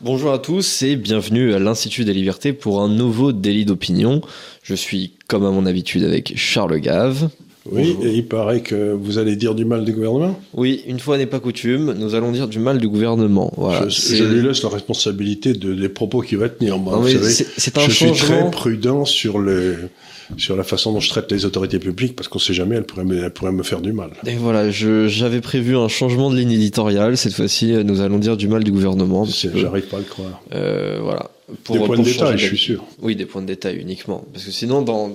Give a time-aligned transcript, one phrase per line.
[0.00, 4.20] Bonjour à tous et bienvenue à l'Institut des libertés pour un nouveau délit d'opinion.
[4.62, 7.28] Je suis, comme à mon habitude, avec Charles Gave.
[7.70, 11.18] Oui, et il paraît que vous allez dire du mal du gouvernement Oui, une fois
[11.18, 13.52] n'est pas coutume, nous allons dire du mal du gouvernement.
[13.56, 16.78] Voilà, je, je lui laisse la responsabilité de, des propos qu'il va tenir.
[16.78, 19.90] Moi, Non, vous mais savez, c'est- c'est un je suis très prudent sur, le,
[20.36, 23.04] sur la façon dont je traite les autorités publiques parce qu'on sait jamais, elles pourraient
[23.04, 24.10] me, elles pourraient me faire du mal.
[24.26, 27.16] Et voilà, j'avais prévu un changement de ligne éditoriale.
[27.16, 29.24] Cette fois-ci, nous allons dire du mal du gouvernement.
[29.24, 30.42] J'arrive pas à le croire.
[30.52, 31.30] euh, voilà.
[31.64, 32.84] Pour- des points pour de détail, je suis sûr.
[33.00, 34.24] Oui, des points de détail uniquement.
[34.34, 35.10] Parce que sinon, dans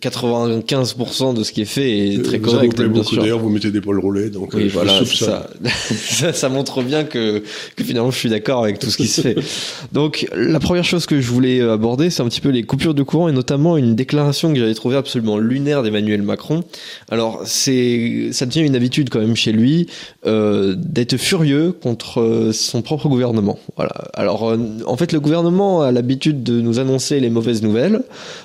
[0.00, 3.38] 95% de ce qui est fait est très Euh, vous en correct, bien beaucoup d'ailleurs,
[3.38, 5.50] vous mettez des poils roulés, donc Oui, euh, je voilà, ça.
[5.90, 6.32] ça.
[6.32, 7.42] ça montre bien que,
[7.76, 9.36] que finalement je suis d'accord avec tout ce qui se fait.
[9.92, 12.94] Donc, la première chose que je voulais euh, aborder, c'est un petit peu les coupures
[12.94, 16.64] de courant et notamment une déclaration que j'avais trouvée absolument lunaire d'Emmanuel Macron.
[17.10, 19.88] Alors, c'est, ça devient une habitude quand même chez lui
[20.26, 23.58] euh, d'être furieux contre son propre gouvernement.
[23.76, 23.92] Voilà.
[24.14, 28.02] Alors, euh, en fait, le gouvernement a l'habitude de nous annoncer les mauvaises nouvelles.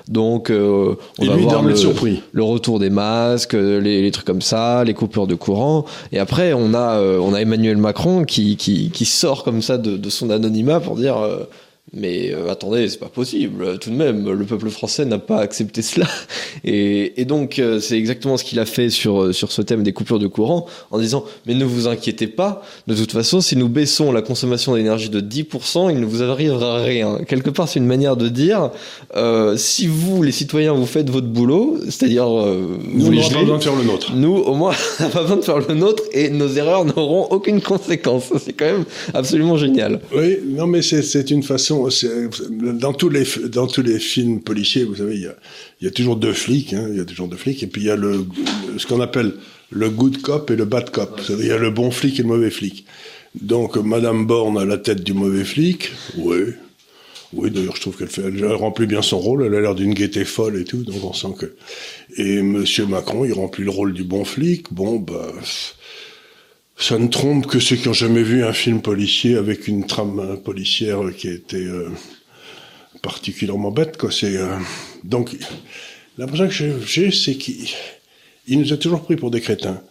[0.08, 2.22] Donc, euh, on Et va lui, le, être surpris.
[2.32, 5.86] le retour des masques, les, les trucs comme ça, les coupures de courant.
[6.12, 9.78] Et après, on a, euh, on a Emmanuel Macron qui, qui, qui sort comme ça
[9.78, 11.48] de, de son anonymat pour dire euh,
[11.94, 13.78] mais euh, attendez, c'est pas possible.
[13.80, 16.08] Tout de même, le peuple français n'a pas accepté cela.
[16.64, 19.84] Et, et donc, euh, c'est exactement ce qu'il a fait sur, euh, sur ce thème
[19.84, 22.64] des coupures de courant en disant mais ne vous inquiétez pas.
[22.88, 26.82] De toute façon, si nous baissons la consommation d'énergie de 10%, il ne vous arrivera
[26.82, 27.20] rien.
[27.28, 28.72] Quelque part, c'est une manière de dire
[29.16, 33.42] euh, si vous, les citoyens, vous faites votre boulot, c'est-à-dire euh, Nous, vous on pas
[33.42, 34.14] besoin de faire le nôtre.
[34.16, 37.28] nous, au moins, on n'a pas besoin de faire le nôtre et nos erreurs n'auront
[37.30, 38.32] aucune conséquence.
[38.44, 40.00] C'est quand même absolument génial.
[40.16, 41.75] Oui, non, mais c'est une façon.
[42.50, 45.36] Dans tous les dans tous les films policiers, vous savez, il y a,
[45.82, 46.74] il y a toujours deux flics.
[46.74, 48.26] Hein, il y a toujours deux flics, et puis il y a le
[48.78, 49.34] ce qu'on appelle
[49.72, 51.22] le good cop et le bad cop.
[51.22, 52.86] Savez, Il y a le bon flic et le mauvais flic.
[53.40, 55.92] Donc Madame Borne a la tête du mauvais flic.
[56.18, 56.54] Oui.
[57.34, 59.44] Oui, d'ailleurs, je trouve qu'elle fait, elle remplit bien son rôle.
[59.44, 61.56] Elle a l'air d'une gaieté folle et tout, donc on sent que.
[62.18, 64.72] Et Monsieur Macron, il remplit le rôle du bon flic.
[64.72, 65.34] Bon, bah,
[66.78, 70.38] ça ne trompe que ceux qui ont jamais vu un film policier avec une trame
[70.44, 71.90] policière qui a été euh,
[73.02, 74.12] particulièrement bête, quoi.
[74.12, 74.48] C'est euh,
[75.04, 75.36] donc
[76.18, 77.68] l'impression que j'ai- c'est qu'il
[78.48, 79.82] il nous a toujours pris pour des crétins,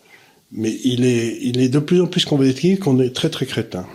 [0.53, 3.87] mais il est, il est de plus en plus convaincu qu'on est très très crétins.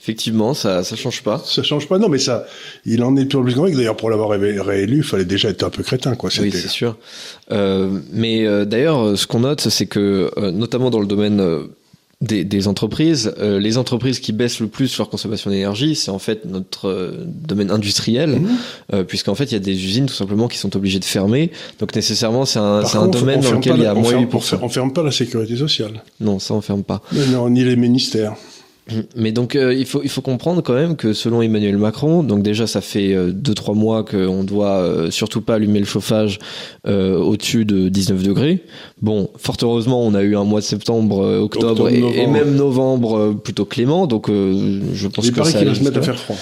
[0.00, 1.42] Effectivement, ça, ça change pas.
[1.46, 2.46] Ça change pas, non, mais ça,
[2.84, 3.76] il en est de plus en plus convaincu.
[3.76, 6.30] D'ailleurs, pour l'avoir ré- réélu, il fallait déjà être un peu crétin, quoi.
[6.40, 6.98] Oui, c'est sûr.
[7.52, 11.64] Euh, mais euh, d'ailleurs, ce qu'on note, c'est que, euh, notamment dans le domaine euh,
[12.24, 16.18] des, des entreprises, euh, les entreprises qui baissent le plus leur consommation d'énergie, c'est en
[16.18, 18.40] fait notre euh, domaine industriel,
[18.92, 21.50] euh, puisqu'en fait, il y a des usines tout simplement qui sont obligées de fermer.
[21.80, 24.58] Donc nécessairement, c'est un, c'est un domaine dans lequel il y a moins ferme- 8%.
[24.62, 26.02] On ferme pas la sécurité sociale.
[26.20, 27.02] Non, ça on ferme pas.
[27.12, 28.34] Mais non, ni les ministères.
[29.16, 32.42] Mais donc euh, il faut il faut comprendre quand même que selon Emmanuel Macron, donc
[32.42, 36.38] déjà ça fait euh, deux trois mois qu'on doit euh, surtout pas allumer le chauffage
[36.86, 38.62] euh, au-dessus de 19 degrés.
[39.00, 42.56] Bon, fort heureusement on a eu un mois de septembre, euh, octobre, Octobre, et, même
[42.56, 44.06] novembre euh, plutôt clément.
[44.06, 46.36] Donc euh, je pense Il que paraît ça qu'il va se mettre à faire froid.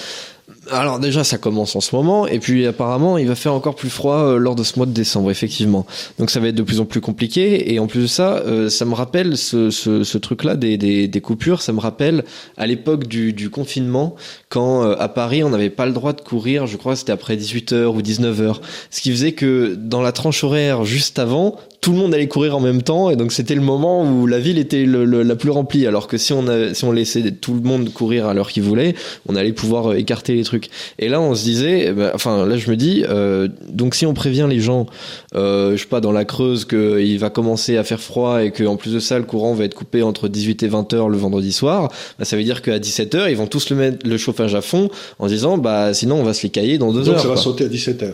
[0.70, 3.90] Alors déjà ça commence en ce moment et puis apparemment il va faire encore plus
[3.90, 5.86] froid euh, lors de ce mois de décembre effectivement.
[6.20, 8.68] Donc ça va être de plus en plus compliqué et en plus de ça euh,
[8.68, 12.24] ça me rappelle ce, ce, ce truc là des, des, des coupures, ça me rappelle
[12.56, 14.14] à l'époque du, du confinement
[14.50, 17.34] quand euh, à Paris on n'avait pas le droit de courir, je crois c'était après
[17.36, 18.58] 18h ou 19h.
[18.90, 22.56] Ce qui faisait que dans la tranche horaire juste avant tout le monde allait courir
[22.56, 25.34] en même temps et donc c'était le moment où la ville était le- le- la
[25.34, 28.34] plus remplie alors que si on a, si on laissait tout le monde courir à
[28.34, 28.94] l'heure qu'il voulait
[29.28, 30.70] on allait pouvoir euh, écarter les trucs
[31.00, 34.14] et là on se disait ben, enfin là je me dis euh, donc si on
[34.14, 34.86] prévient les gens
[35.34, 38.52] euh, je sais pas dans la Creuse que il va commencer à faire froid et
[38.52, 41.08] que en plus de ça le courant va être coupé entre 18 et 20 heures
[41.08, 44.06] le vendredi soir bah, ça veut dire qu'à 17 heures ils vont tous le mettre
[44.08, 44.88] le chauffage à fond
[45.18, 47.36] en disant bah sinon on va se les cailler dans deux Donc heures ça va
[47.36, 48.12] sauter à 17h.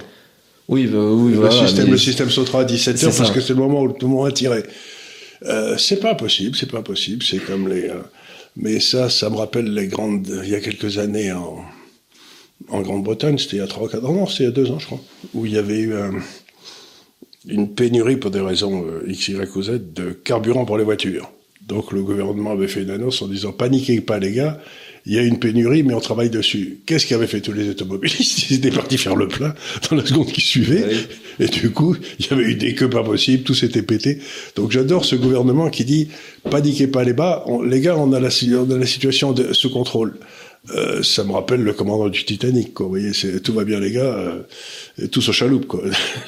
[0.68, 3.34] Oui bah, oui le, voilà, système, mais- le système sautera à C'est 17h parce ça.
[3.34, 4.62] que c'est le moment où tout le monde a tiré.
[5.44, 7.88] Euh, c'est pas possible, c'est pas possible, c'est comme les...
[7.88, 7.94] euh,
[8.56, 10.26] mais ça, ça me rappelle les grandes...
[10.44, 11.58] Il y a quelques années en,
[12.68, 14.52] en Grande-Bretagne, c'était il y a 3 ou 4 ans, non, c'était il y a
[14.52, 15.00] 2 ans, je crois,
[15.34, 16.14] où il y avait eu un-
[17.46, 21.30] une pénurie pour des raisons euh, X, Y ou Z de carburant pour les voitures.
[21.66, 24.58] Donc le gouvernement avait fait une annonce en disant paniquez pas les gars,
[25.08, 26.78] il y a une pénurie mais on travaille dessus.
[26.86, 29.54] Qu'est-ce qu'avaient fait tous les automobilistes Ils étaient partis faire le plein
[29.90, 30.96] dans la seconde qui suivait Oui.
[31.40, 34.18] et du coup il y avait eu des queues pas possibles, tout s'était pété.
[34.56, 36.08] Donc j'adore ce gouvernement qui dit
[36.50, 39.32] paniquez pas les bas, on- les gars on a la, si- on a la situation
[39.32, 40.14] de, sous contrôle.
[40.74, 42.86] euh, ça me rappelle le commandant du Titanic, quoi.
[42.86, 45.80] Vous voyez, c'est tout va bien les gars, euh, tous au chaloupe, quoi.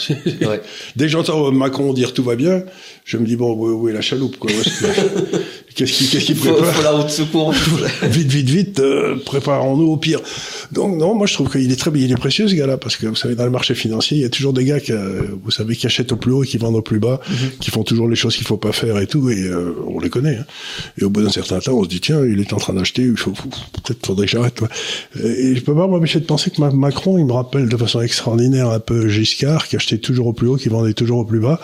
[0.09, 0.61] ouais.
[0.97, 2.63] Dès que j'entends Macron dire tout va bien,
[3.05, 4.51] je me dis bon, où, est la chaloupe, quoi
[5.75, 7.53] Qu'est-ce qui, qu'est-ce qui prépare faut, la route secours.
[8.03, 10.21] vite, vite, vite, euh, préparons-nous au pire.
[10.73, 13.07] Donc non, moi je trouve qu'il est très, il est précieux ce gars-là, parce que
[13.07, 15.53] vous savez dans le marché financier, il y a toujours des gars qui, euh, vous
[15.53, 17.51] savez, qui achètent au plus haut et qui vendent au plus bas, mhm.
[17.61, 20.11] qui font toujours les choses qu'il faut pas faire et tout, et euh, on les
[20.11, 20.37] connaît.
[20.39, 20.47] Hein.
[21.01, 23.03] Et au bout d'un certain temps, on se dit tiens, il est en train d'acheter,
[23.03, 24.61] il faut, peut-être faudrait que j'arrête.
[25.23, 28.71] Et je peux pas m'empêcher de penser que Macron, il me rappelle de façon extraordinaire
[28.71, 31.61] un peu Giscard, qui achetait toujours au plus haut, qui vendait toujours au plus bas,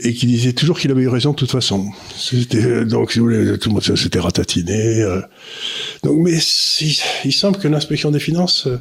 [0.00, 1.90] et qui disait toujours qu'il avait eu raison de toute façon.
[2.16, 5.02] C'était donc si vous voulez, tout le monde s'était ratatiné.
[5.02, 5.20] Euh.
[6.02, 8.80] Donc, mais il, semble que l'inspection des finances euh,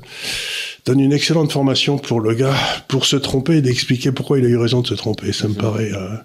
[0.85, 2.55] donne une excellente formation pour le gars
[2.87, 5.33] pour se tromper et d'expliquer pourquoi il a eu raison de se tromper.
[5.33, 5.91] Ça me paraît.
[5.91, 6.15] Euh,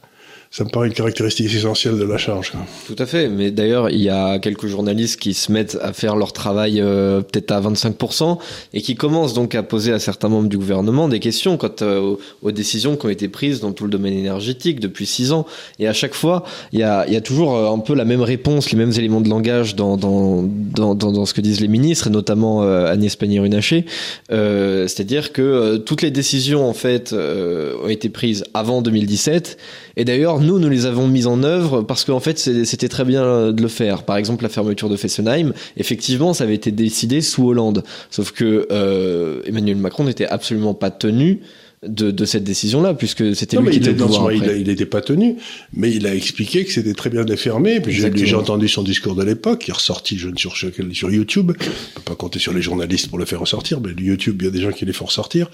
[0.51, 2.53] ça me paraît une caractéristique essentielle de la charge.
[2.87, 3.29] Tout à fait.
[3.29, 7.21] Mais d'ailleurs, il y a quelques journalistes qui se mettent à faire leur travail euh,
[7.21, 8.39] peut-être à 25%
[8.73, 12.17] et qui commencent donc à poser à certains membres du gouvernement des questions quant euh,
[12.43, 15.45] aux, décisions qui ont été prises dans tout le domaine énergétique depuis six ans.
[15.79, 18.79] Et à chaque fois, il y a, toujours euh, un peu la même réponse, les
[18.79, 23.85] mêmes éléments de langage dans, ce que disent les ministres, et notamment Agnès Pannier-Runacher.
[24.31, 29.59] C'est-à-dire que toutes les décisions en fait ont été prises avant 2017
[29.99, 33.53] et d'ailleurs, nous, nous les avons mises en œuvre parce qu'en fait, c'était très bien
[33.53, 34.05] de le faire.
[34.05, 37.85] Par exemple, la fermeture de Fessenheim, effectivement, ça avait été décidé sous Hollande.
[38.11, 41.41] Sauf que euh, Emmanuel Macron n'était absolument pas tenu
[41.87, 44.33] de, de, cette décision-là, puisque c'était lui qui était pouvoir.
[44.33, 45.37] Il n'était pas tenu,
[45.73, 47.81] mais il a expliqué que c'était très bien de fermer.
[47.81, 51.53] Puis j'ai entendu son discours de l'époque, qui est ressorti je ne sur, sur YouTube.
[51.53, 54.49] On peut pas compter sur les journalistes pour le faire ressortir, mais YouTube, il y
[54.49, 55.51] a des gens qui les font ressortir.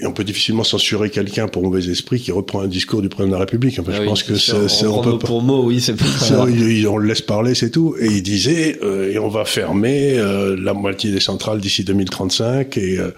[0.00, 3.30] Et on peut difficilement censurer quelqu'un pour mauvais esprit qui reprend un discours du président
[3.30, 3.78] de la République.
[3.80, 5.94] Enfin, je ah pense que c'est on, peut pour mot, oui, c'est
[6.32, 7.96] on, on le laisse parler, c'est tout.
[7.98, 12.76] Et il disait, euh, et on va fermer euh, la moitié des centrales d'ici 2035.
[12.76, 13.10] Et euh,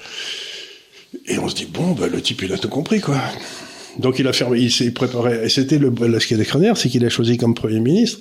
[1.27, 3.19] et on se dit bon, bah, le type il a tout compris quoi.
[3.99, 5.45] Donc il a fermé, il s'est préparé.
[5.45, 8.21] Et c'était le, ce qui est extraordinaire, c'est qu'il a choisi comme premier ministre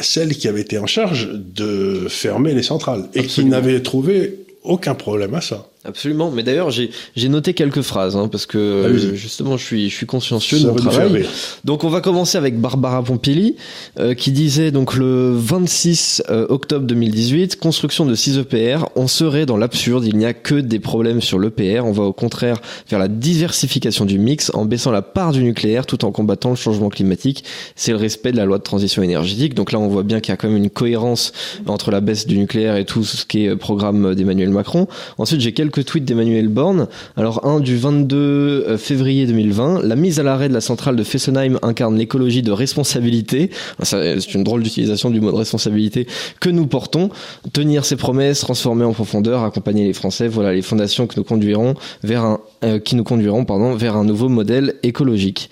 [0.00, 4.94] celle qui avait été en charge de fermer les centrales et qui n'avait trouvé aucun
[4.94, 5.68] problème à ça.
[5.86, 10.06] Absolument, mais d'ailleurs j'ai noté quelques phrases hein, parce que justement je suis je suis
[10.06, 11.26] consciencieux de mon travail.
[11.64, 13.56] Donc on va commencer avec Barbara Pompili
[14.00, 19.46] euh, qui disait donc le 26 euh, octobre 2018 construction de 6 EPR, on serait
[19.46, 22.98] dans l'absurde, il n'y a que des problèmes sur l'EPR, on va au contraire faire
[22.98, 26.88] la diversification du mix en baissant la part du nucléaire tout en combattant le changement
[26.88, 27.44] climatique,
[27.76, 29.54] c'est le respect de la loi de transition énergétique.
[29.54, 31.32] Donc là on voit bien qu'il y a quand même une cohérence
[31.66, 34.88] entre la baisse du nucléaire et tout ce qui est programme d'Emmanuel Macron.
[35.18, 36.88] Ensuite j'ai quelques tweet d'Emmanuel Borne.
[37.16, 41.04] Alors un du 22 euh, février 2020, la mise à l'arrêt de la centrale de
[41.04, 43.50] Fessenheim incarne l'écologie de responsabilité.
[43.82, 46.06] C'est une drôle d'utilisation du mot de responsabilité
[46.40, 47.10] que nous portons.
[47.52, 50.28] Tenir ses promesses, transformer en profondeur, accompagner les Français.
[50.28, 54.04] Voilà les fondations que nous conduirons vers un euh, qui nous conduiront pardon vers un
[54.04, 55.50] nouveau modèle écologique.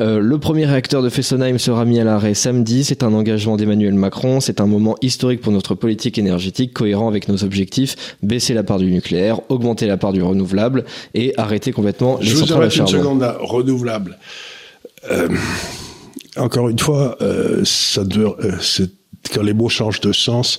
[0.00, 2.84] Euh, le premier réacteur de Fessenheim sera mis à l'arrêt samedi.
[2.84, 4.40] C'est un engagement d'Emmanuel Macron.
[4.40, 8.78] C'est un moment historique pour notre politique énergétique, cohérent avec nos objectifs baisser la part
[8.78, 10.84] du nucléaire, augmenter la part du renouvelable
[11.14, 14.18] et arrêter complètement les Je vous arrête une seconde là, renouvelable.
[15.10, 15.28] Euh,
[16.36, 18.52] encore une fois, euh, ça euh,
[19.32, 20.58] quand les mots changent de sens,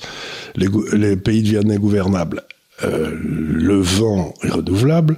[0.56, 2.44] les, les pays deviennent ingouvernables.
[2.82, 5.18] Le vent est renouvelable,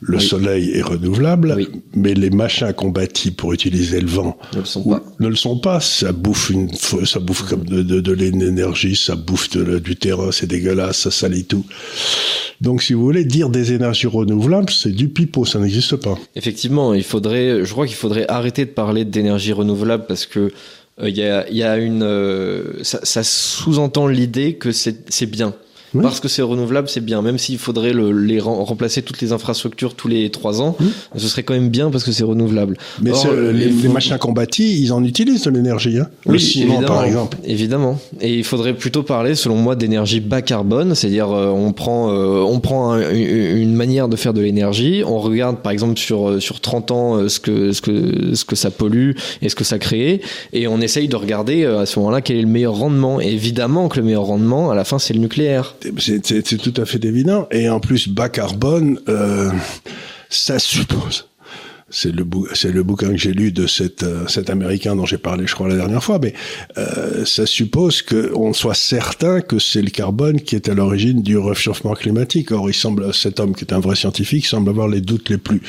[0.00, 1.56] le soleil est renouvelable,
[1.92, 5.02] mais les machins qu'on bâtit pour utiliser le vent ne le sont pas.
[5.18, 5.80] Ne le sont pas.
[5.80, 10.98] Ça bouffe une, ça bouffe comme de, de, l'énergie, ça bouffe du terrain, c'est dégueulasse,
[10.98, 11.64] ça salit tout.
[12.60, 16.16] Donc, si vous voulez dire des énergies renouvelables, c'est du pipeau, ça n'existe pas.
[16.36, 20.52] Effectivement, il faudrait, je crois qu'il faudrait arrêter de parler d'énergie renouvelable parce que
[21.00, 25.54] euh, il y, a, y, a, une, euh, ça, ça sous-entend l'idée que c'est bien.
[26.00, 27.22] Parce que c'est renouvelable, c'est bien.
[27.22, 30.76] Même s'il faudrait le, les remplacer toutes les infrastructures tous les trois ans,
[31.16, 32.76] ce serait quand même bien parce que c'est renouvelable.
[33.02, 33.12] Mais
[33.52, 35.98] les, machins qu'on bâtit, ils en utilisent de l'énergie.
[35.98, 37.38] Hein le ciment, par exemple.
[37.44, 37.98] Évidemment.
[38.20, 40.94] Et il faudrait plutôt parler, selon moi, d'énergie bas carbone.
[40.94, 45.02] C'est-à-dire, euh, on prend, euh, on prend une manière de faire de l'énergie.
[45.06, 48.56] On regarde, par exemple, sur euh, sur 30 ans, ce que ce que ce que
[48.56, 50.20] ça pollue et ce que ça crée,
[50.52, 53.20] et on essaye de regarder à ce moment-là quel est le meilleur rendement.
[53.20, 55.76] Et évidemment que le meilleur rendement, à la fin, c'est le nucléaire.
[55.98, 57.46] C'est tout à fait évident.
[57.50, 59.50] Et en plus, bas carbone, euh,
[60.28, 61.26] ça suppose.
[61.90, 65.16] C'est le, c'est le bouquin que j'ai lu de cet, euh, cet Américain dont j'ai
[65.16, 66.34] parlé, je crois, la dernière fois, mais
[66.76, 71.38] euh, ça suppose qu'on soit certain que c'est le carbone qui est à l'origine du
[71.38, 72.52] réchauffement climatique.
[72.52, 75.38] Or, il semble, cet homme qui est un vrai scientifique semble avoir les doutes les
[75.38, 75.62] plus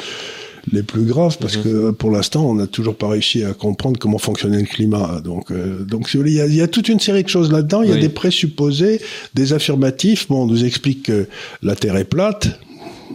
[0.72, 1.64] les plus graves parce mhm.
[1.64, 5.22] que pour l'instant, on n'a toujours pas réussi à comprendre comment fonctionnait le climat.
[5.24, 7.24] Donc, euh, donc si vous voulez, il y, a, il y, a, toute une série
[7.24, 7.82] de choses là-dedans.
[7.82, 9.02] Il y a des présupposés,
[9.34, 10.28] des affirmatifs.
[10.28, 11.28] Bon, on nous explique que
[11.62, 12.60] la Terre est plate.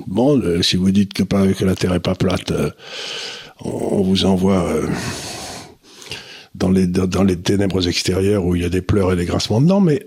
[0.06, 2.70] Bon, euh, si vous dites que, que la Terre est pas plate, euh,
[3.60, 4.68] on, vous envoie
[6.54, 9.60] dans les dans les ténèbres extérieures où il y a des pleurs et des grincements
[9.60, 9.80] dedans.
[9.80, 10.06] Mais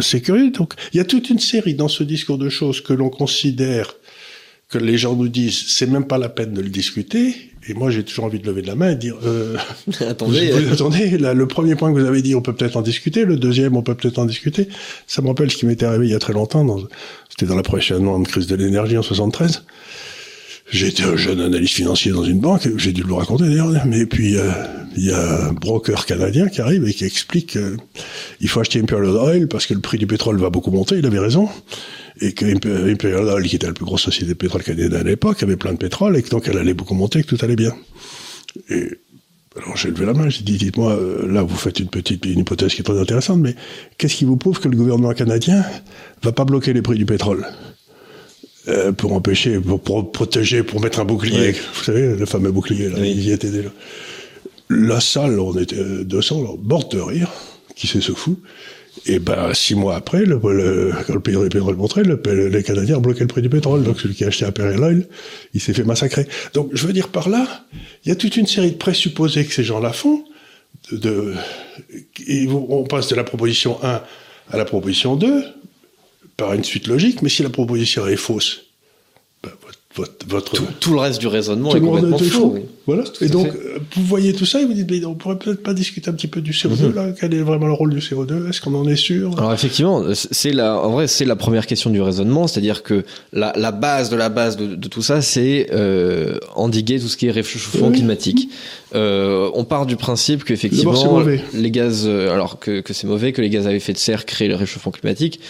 [0.00, 0.50] c'est curieux.
[0.50, 3.94] Donc, il y a toute une série dans ce discours de choses que l'on considère
[4.68, 7.34] que les gens nous disent c'est même pas la peine de le discuter.
[7.68, 9.56] Et moi, j'ai toujours envie de lever de la main et de dire euh,
[10.00, 11.18] attendez, vous, attendez.
[11.18, 13.24] Là, le premier point que vous avez dit, on peut peut-être en discuter.
[13.24, 14.68] Le deuxième, on peut peut-être en discuter.
[15.06, 16.64] Ça me rappelle ce qui m'était arrivé il y a très longtemps.
[17.28, 19.64] C'était dans la prochaine crise de l'énergie en 73.
[20.70, 24.36] J'étais un jeune analyste financier dans une banque, j'ai dû le raconter d'ailleurs, mais puis
[24.36, 24.50] euh,
[24.96, 27.56] il y a un broker canadien qui arrive et qui explique
[28.38, 31.06] qu'il faut acheter Imperial Oil parce que le prix du pétrole va beaucoup monter, il
[31.06, 31.48] avait raison
[32.20, 32.46] et que
[32.90, 35.72] Imperial Oil, qui était la plus grosse société de pétrole canadienne à l'époque, avait plein
[35.72, 37.72] de pétrole et que donc elle allait beaucoup monter, que tout allait bien.
[38.70, 38.88] Et
[39.56, 42.40] alors j'ai levé la main, j'ai dit, dites-moi, euh, là vous faites une petite une
[42.40, 43.54] hypothèse qui est très intéressante, mais
[43.98, 45.64] qu'est-ce qui vous prouve que le gouvernement canadien
[46.22, 47.46] va pas bloquer les prix du pétrole?
[48.68, 52.98] Euh, pour empêcher, pour, protéger, pour mettre un bouclier, vous savez, le fameux bouclier, là,
[52.98, 53.70] ils y étaient déjà.
[54.68, 57.30] La salle, on était 200, là, bord de rire,
[57.76, 58.38] qui sait se fout.
[59.04, 62.62] Et ben six mois après, le, le, quand le prix du pétrole montrait, le, les
[62.62, 63.84] Canadiens ont bloqué le prix du pétrole.
[63.84, 65.06] Donc celui qui a acheté Imperial Oil,
[65.54, 66.26] il s'est fait massacrer.
[66.54, 67.46] Donc je veux dire par là,
[68.04, 70.24] il y a toute une série de présupposés que ces gens-là font.
[70.90, 71.34] De, de
[72.26, 74.02] et on passe de la proposition 1
[74.50, 75.44] à la proposition 2
[76.36, 78.62] par une suite logique, mais si la proposition est fausse,
[79.42, 79.50] ben,
[79.96, 82.58] votre, tout, le reste du raisonnement est complètement faux.
[82.86, 83.04] Voilà.
[83.22, 85.72] et donc, euh, vous voyez tout ça et vous dites, mais on pourrait peut-être pas
[85.72, 86.94] discuter un petit peu du CO2 mhm.
[86.94, 87.06] là.
[87.18, 89.32] Quel est vraiment le rôle du CO2 Est-ce qu'on en est sûr?
[89.38, 93.54] Alors effectivement, c'est la, en vrai, c'est la première question du raisonnement, c'est-à-dire que la,
[93.56, 97.28] la, base de la base de, de tout ça, c'est euh, endiguer tout ce qui
[97.28, 98.50] est réchauffement climatique.
[98.94, 101.24] Euh, on part du principe qu'effectivement,
[101.54, 104.26] les gaz, euh, alors que, que c'est mauvais, que les gaz à effet de serre
[104.26, 105.40] créent le réchauffement climatique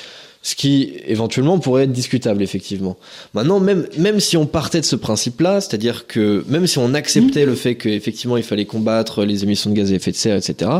[0.46, 2.96] ce qui éventuellement pourrait être discutable effectivement.
[3.34, 7.44] Maintenant, même même si on partait de ce principe-là, c'est-à-dire que même si on acceptait
[7.44, 7.48] mmh.
[7.48, 10.70] le fait qu'effectivement il fallait combattre les émissions de gaz à effet de serre, etc.,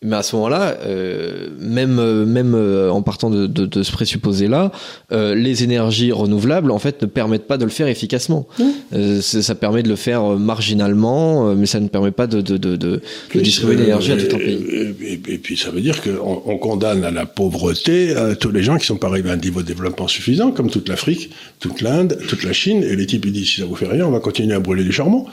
[0.00, 3.90] mais à ce moment-là, euh, même euh, même euh, en partant de, de, de ce
[3.90, 4.70] présupposé-là,
[5.10, 8.46] euh, les énergies renouvelables en fait ne permettent pas de le faire efficacement.
[8.92, 12.76] Euh, ça permet de le faire marginalement, mais ça ne permet pas de, de, de,
[12.76, 13.00] de
[13.34, 14.94] distribuer l'énergie à tout un pays.
[15.04, 18.86] Et, puis ça veut dire qu'on on condamne à la pauvreté tous les gens qui
[18.86, 22.44] sont pas arrivés à un niveau de développement suffisant, comme toute l'Afrique, toute l'Inde, toute
[22.44, 22.84] la Chine.
[22.84, 24.84] Et les types ils disent si ça vous fait rien, on va continuer à brûler
[24.84, 25.26] du charbon.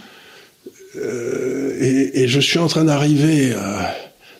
[0.95, 3.93] Et, et, je suis en train d'arriver à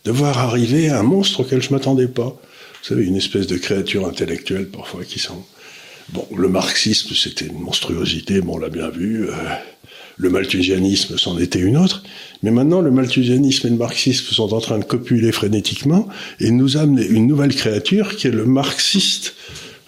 [0.06, 2.28] de voir arriver un monstre auquel je m'attendais pas.
[2.30, 5.44] Vous savez, une espèce de créature intellectuelle parfois qui sont...
[6.10, 9.28] Bon, le marxisme, c'était une monstruosité, bon, on l'a bien vu.
[9.28, 9.34] Euh,
[10.18, 12.04] le malthusianisme, c'en était une autre.
[12.44, 16.08] Mais maintenant, le malthusianisme et le marxisme sont en train de copuler frénétiquement
[16.40, 19.34] et nous amener une nouvelle créature qui est le marxiste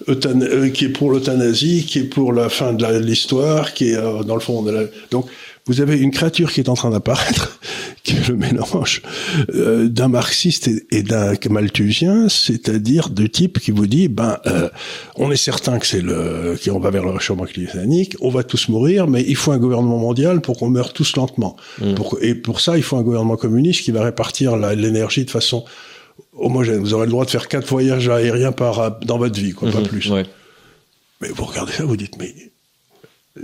[0.10, 4.24] euh, qui est pour l'euthanasie, qui est pour la fin de l'histoire, qui est euh,
[4.24, 4.84] dans le fond de la...
[5.12, 5.28] Donc,
[5.68, 7.60] vous avez une créature qui est en train d'apparaître,
[8.04, 9.02] qui est le mélange
[9.54, 14.70] euh, d'un marxiste et, d'un malthusien, c'est-à-dire de type qui vous dit, ben, euh,
[15.16, 18.70] on est certain que c'est le, qu'on va vers le réchauffement climatique, on va tous
[18.70, 21.58] mourir, mais il faut un gouvernement mondial pour qu'on meure tous lentement.
[21.82, 21.96] Mm.
[22.22, 25.66] et pour ça, il faut un gouvernement communiste qui va répartir l'énergie de façon
[26.38, 26.80] homogène.
[26.80, 29.80] Vous aurez le droit de faire quatre voyages aériens par dans votre vie, quoi, pas
[29.80, 29.88] mm-hmm.
[29.88, 30.12] plus.
[31.22, 32.34] Mais vous regardez ça, vous dites, mais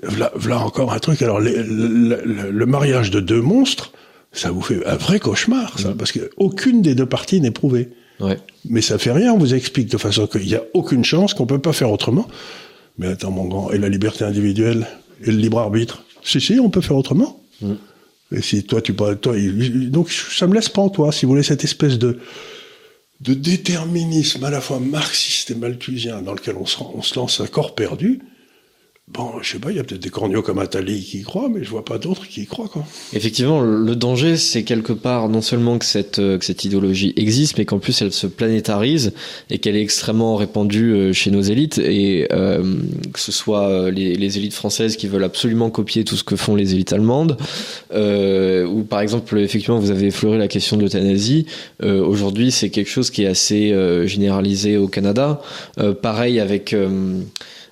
[0.04, 1.22] Voilà, encore un truc.
[1.22, 3.92] Alors, le, mariage de deux monstres,
[4.32, 5.98] ça vous fait un vrai cauchemar, ça, mm.
[5.98, 7.90] parce qu'aucune des deux parties n'est prouvée.
[8.20, 8.38] Ouais.
[8.70, 11.46] Mais ça fait rien, on vous explique de façon qu'il n'y a aucune chance, qu'on
[11.46, 12.28] peut pas faire autrement.
[12.98, 14.88] Mais attends, mon grand, et la liberté individuelle,
[15.24, 16.04] et le libre arbitre?
[16.24, 17.42] Si, si, on peut faire autrement.
[17.62, 17.74] Mm.
[18.34, 19.16] Et si toi, tu toi,
[19.90, 22.18] donc ça me laisse pas en toi, si vous voulez, cette espèce de,
[23.22, 27.42] de déterminisme à la fois marxiste et malthusien dans lequel on se, on se lance
[27.42, 28.22] à corps perdu,
[29.12, 31.50] Bon, je sais pas, il y a peut-être des corneaux comme Atali qui y croient,
[31.54, 32.86] mais je vois pas d'autres qui y croient, quoi.
[33.12, 37.58] Effectivement, le danger, c'est quelque part non seulement que cette, euh, que cette idéologie existe,
[37.58, 39.12] mais qu'en plus elle se planétarise
[39.50, 42.78] et qu'elle est extrêmement répandue euh, chez nos élites et euh,
[43.12, 46.56] que ce soit les, les, élites françaises qui veulent absolument copier tout ce que font
[46.56, 47.36] les élites allemandes,
[47.94, 51.46] euh, ou par exemple, effectivement, vous avez effleuré la question de l'euthanasie.
[51.84, 53.74] Euh, Aujourd'hui, c'est quelque chose qui est assez
[54.06, 55.42] généralisé au Canada.
[56.02, 56.74] pareil avec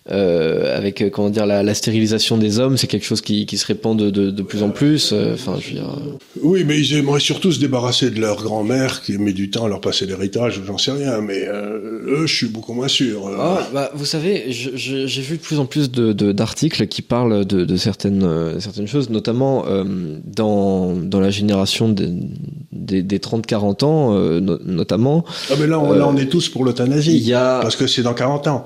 [0.09, 3.67] euh, avec comment dire la, la, stérilisation des hommes, c'est quelque chose qui, qui se
[3.67, 5.13] répand de, de, de plus en plus.
[5.13, 5.95] Enfin, je veux dire.
[6.41, 9.69] Oui, mais ils aimeraient surtout se débarrasser de leur grand-mère qui met du temps à
[9.69, 11.21] leur passer l'héritage, j'en sais rien.
[11.21, 13.29] Mais eux, je suis beaucoup moins sûr.
[13.37, 18.59] Ah, bah, vous savez, j'ai vu de plus en plus d'articles qui parlent de, certaines
[18.59, 19.65] certaines choses, notamment
[20.25, 22.09] dans dans la génération des,
[22.71, 25.25] des, des 30-40 ans, notamment.
[25.51, 27.33] Ah, mais là, on, là, on est tous pour l'euthanasie.
[27.33, 27.59] A...
[27.61, 28.65] Parce que c'est dans 40 ans.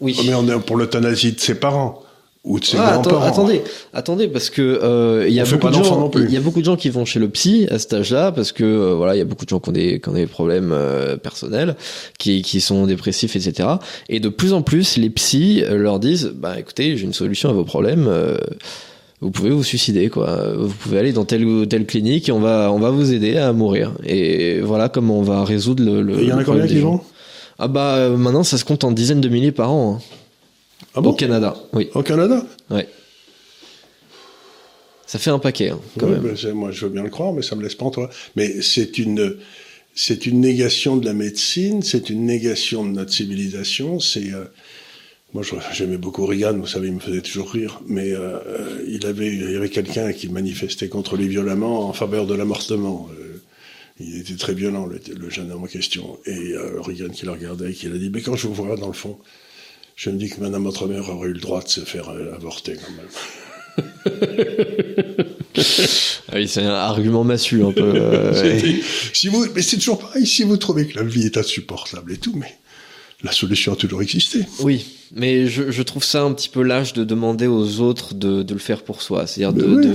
[0.00, 0.16] Oui.
[0.26, 2.02] Mais on est pour l'euthanasie de ses parents
[2.44, 3.26] ou de ses ah, grands-parents.
[3.26, 3.62] Attendez,
[3.92, 6.64] attendez, parce que euh, il y a beaucoup de gens, il y a beaucoup de
[6.64, 9.22] gens qui vont chez le psy à cet âge-là, parce que euh, voilà, il y
[9.22, 11.76] a beaucoup de gens qui ont des, qui ont des problèmes euh, personnels,
[12.18, 13.68] qui, qui sont dépressifs, etc.
[14.08, 17.50] Et de plus en plus, les psys euh, leur disent, bah écoutez, j'ai une solution
[17.50, 18.08] à vos problèmes.
[19.20, 20.54] vous pouvez vous suicider, quoi.
[20.56, 23.36] Vous pouvez aller dans telle ou telle clinique et on va, on va vous aider
[23.36, 23.92] à mourir.
[24.06, 26.02] Et voilà comment on va résoudre le.
[26.02, 27.00] le il y en a combien qui vont?
[27.58, 29.96] Ah bah euh, maintenant ça se compte en dizaines de milliers par an.
[29.96, 30.02] Hein.
[30.94, 31.88] Ah bon Au Canada, oui.
[31.94, 32.88] Au Canada Ouais.
[35.06, 36.20] Ça fait un paquet, hein, quand même.
[36.20, 38.10] Ben, moi, je veux bien le croire, mais ça me laisse pas en toi.
[38.36, 39.36] Mais c'est une,
[39.94, 44.00] c'est une négation de la médecine, c'est une négation de notre civilisation.
[44.00, 44.44] C'est, euh,
[45.32, 48.38] moi, j'aimais beaucoup Reagan, vous savez, il me faisait toujours rire, mais euh,
[48.86, 53.08] il avait, il y avait quelqu'un qui manifestait contre lui violemment en faveur de l'amortement.
[54.00, 56.18] Il était très violent, le, jeune homme en question.
[56.24, 58.76] Et euh, Reagan qui le regardait et qui a dit, mais quand je vous vois
[58.76, 59.18] dans le fond,
[59.96, 62.32] je me dis que madame votre mère aurait eu le droit de se faire euh,
[62.34, 63.08] avorter quand même.
[66.28, 67.94] ah oui, c'est un argument massu un peu.
[67.96, 68.60] Euh,
[69.12, 72.18] si vous, mais c'est toujours pareil, si vous trouvez que la vie est insupportable et
[72.18, 72.56] tout, mais
[73.22, 74.44] la solution a toujours existé.
[74.60, 78.44] Oui, mais je, je trouve ça un petit peu lâche de demander aux autres de,
[78.44, 79.26] de le faire pour soi.
[79.26, 79.94] C'est-à-dire de, de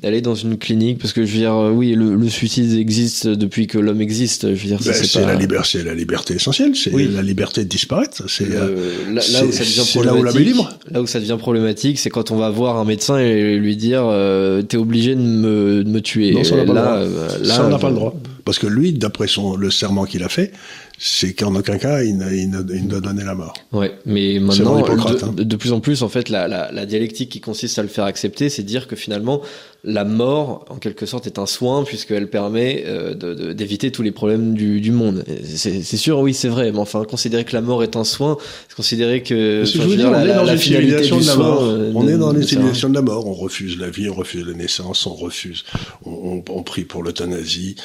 [0.00, 3.26] d'aller dans une clinique parce que je veux dire euh, oui le, le suicide existe
[3.26, 6.90] depuis que l'homme existe je veux dire ben, c'est la liberté la liberté essentielle c'est
[6.90, 10.32] la liberté de disparaître c'est euh, là, là, où ça devient problématique là où, la
[10.32, 10.78] libre.
[10.90, 14.02] là où ça devient problématique c'est quand on va voir un médecin et lui dire
[14.04, 16.32] euh, t'es obligé de me, de me tuer.
[16.32, 18.14] Non, ça, on là, euh, là, ça on n'a pas le droit
[18.48, 20.52] parce que lui d'après son le serment qu'il a fait
[20.98, 23.54] c'est qu'en aucun cas il, il, il, doit donner la mort.
[23.72, 25.32] Ouais, mais maintenant, de, hein.
[25.32, 28.04] de, plus en plus, en fait, la, la, la, dialectique qui consiste à le faire
[28.04, 29.40] accepter, c'est dire que finalement,
[29.84, 33.14] la mort, en quelque sorte, est un soin puisqu'elle permet euh,
[33.54, 35.24] d'éviter tous les problèmes du, du monde.
[35.44, 38.36] C'est sûr, oui, c'est vrai, mais enfin, considérer que la mort est un soin,
[38.74, 41.62] considérer que enfin, je dire, on est dans la, civilisation de la mort.
[41.62, 43.24] Euh, on est dans de la mort.
[43.24, 45.64] On refuse la vie, on refuse la naissance, on refuse,
[46.04, 47.76] on, on, on prie pour l'euthanasie,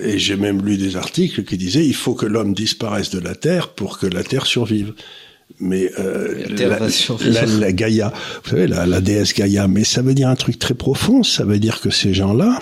[0.00, 3.34] et j'ai même lu des articles qui disaient il faut que l'homme disparaisse de la
[3.34, 4.92] Terre pour que la Terre survive.
[5.60, 10.28] Mais euh, la, la, Gaïa, vous savez, la, la, déesse Gaïa, mais ça veut dire
[10.28, 11.22] un truc très profond.
[11.22, 12.58] Ça veut dire que ces gens-là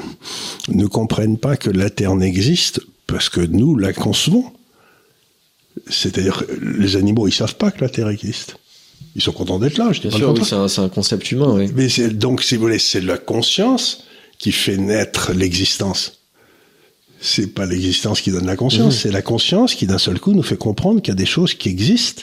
[0.68, 4.44] ne comprennent pas que la Terre n'existe parce que nous la concevons.
[5.88, 8.57] C'est-à-dire, les animaux, ils savent pas que la Terre existe.
[9.14, 9.92] Ils sont contents d'être là.
[9.92, 11.55] Je Bien sûr, oui, c'est un, un, concept humain.
[11.55, 11.70] Oui.
[11.75, 14.05] Mais donc, si vous voulez, c'est la conscience
[14.38, 16.19] qui fait naître l'existence
[17.20, 18.98] c'est pas l'existence qui donne la conscience, mmh.
[18.98, 21.54] c'est la conscience qui d'un seul coup nous fait comprendre qu'il y a des choses
[21.54, 22.22] qui existent.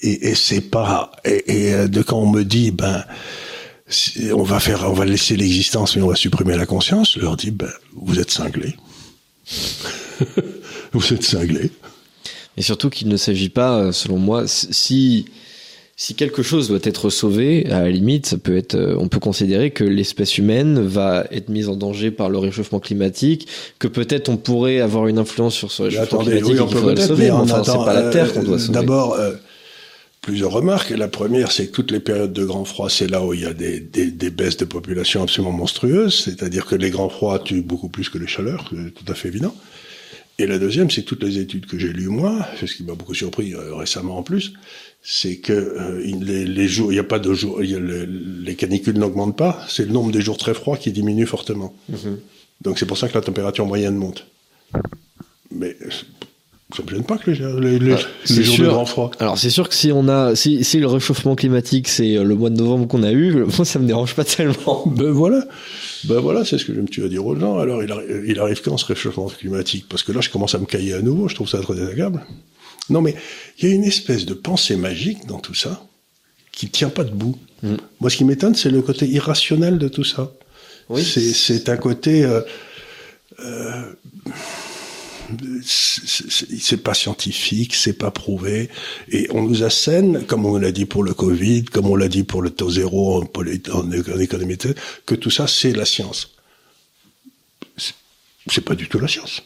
[0.00, 3.04] Et, et c'est pas et, et, euh, de quand on me dit ben
[4.32, 7.36] on va faire on va laisser l'existence mais on va supprimer la conscience, je leur
[7.36, 8.76] dis ben vous êtes cinglés.
[10.92, 11.70] vous êtes cinglés.
[12.56, 15.26] Et surtout qu'il ne s'agit pas, selon moi, si
[15.98, 19.18] si quelque chose doit être sauvé, à la limite, ça peut être, euh, on peut
[19.18, 24.28] considérer que l'espèce humaine va être mise en danger par le réchauffement climatique, que peut-être
[24.28, 27.30] on pourrait avoir une influence sur ce réchauffement climatique oui, qu'il faudrait le sauver, mais,
[27.30, 28.74] enfin, c'est pas la Terre qu'on doit sauver.
[28.74, 29.32] D'abord, euh,
[30.20, 30.90] plusieurs remarques.
[30.90, 33.46] La première, c'est que toutes les périodes de grand froid, c'est là où il y
[33.46, 37.62] a des, des, des baisses de population absolument monstrueuses, c'est-à-dire que les grands froids tuent
[37.62, 39.54] beaucoup plus que les chaleurs, c'est tout à fait évident.
[40.38, 43.14] Et la deuxième, c'est toutes les études que j'ai lues moi, ce qui m'a beaucoup
[43.14, 44.52] surpris euh, récemment en plus,
[45.02, 48.98] c'est que euh, les, les, jours, il n'y a pas de jours, le, les canicules
[48.98, 51.74] n'augmentent pas, c'est le nombre des jours très froids qui diminue fortement.
[51.90, 52.16] Mm-hmm.
[52.62, 54.26] Donc c'est pour ça que la température moyenne monte.
[55.50, 55.76] Mais
[56.74, 58.64] ça me gêne pas que les, les, ah, les jours sûr.
[58.64, 59.10] de grand froid.
[59.20, 62.34] Alors c'est sûr que si on a, si, si le réchauffement climatique c'est euh, le
[62.34, 64.84] mois de novembre qu'on a eu, moi ça me dérange pas tellement.
[64.86, 65.44] Ben voilà,
[66.04, 67.58] ben voilà, c'est ce que je me tue à dire aux gens.
[67.58, 69.86] Alors il, arrive, il arrive quand ce réchauffement climatique?
[69.88, 72.24] Parce que là je commence à me cailler à nouveau, je trouve ça très désagréable.
[72.88, 73.14] Non, mais
[73.58, 75.86] il y a une espèce de pensée magique dans tout ça
[76.52, 77.36] qui tient pas debout.
[77.62, 77.76] Mm.
[78.00, 80.32] Moi, ce qui m'étonne, c'est le côté irrationnel de tout ça.
[80.88, 81.02] Oui.
[81.04, 82.24] C'est un côté.
[82.24, 82.40] Euh,
[83.40, 83.82] euh,
[85.64, 88.68] c'est pas scientifique, c'est pas prouvé,
[89.10, 92.24] et on nous assène, comme on l'a dit pour le Covid, comme on l'a dit
[92.24, 93.30] pour le taux zéro en,
[93.72, 94.58] en, en économie,
[95.04, 96.32] que tout ça c'est la science.
[98.48, 99.42] C'est pas du tout la science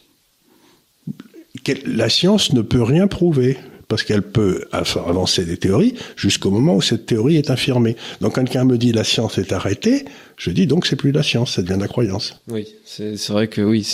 [1.84, 3.58] la science ne peut rien prouver.
[3.90, 7.96] Parce qu'elle peut avancer des théories jusqu'au moment où cette théorie est infirmée.
[8.20, 10.04] Donc quand quelqu'un me dit la science est arrêtée,
[10.36, 12.40] je dis donc c'est plus la science, ça devient de la croyance.
[12.48, 13.84] Oui, c'est vrai que oui,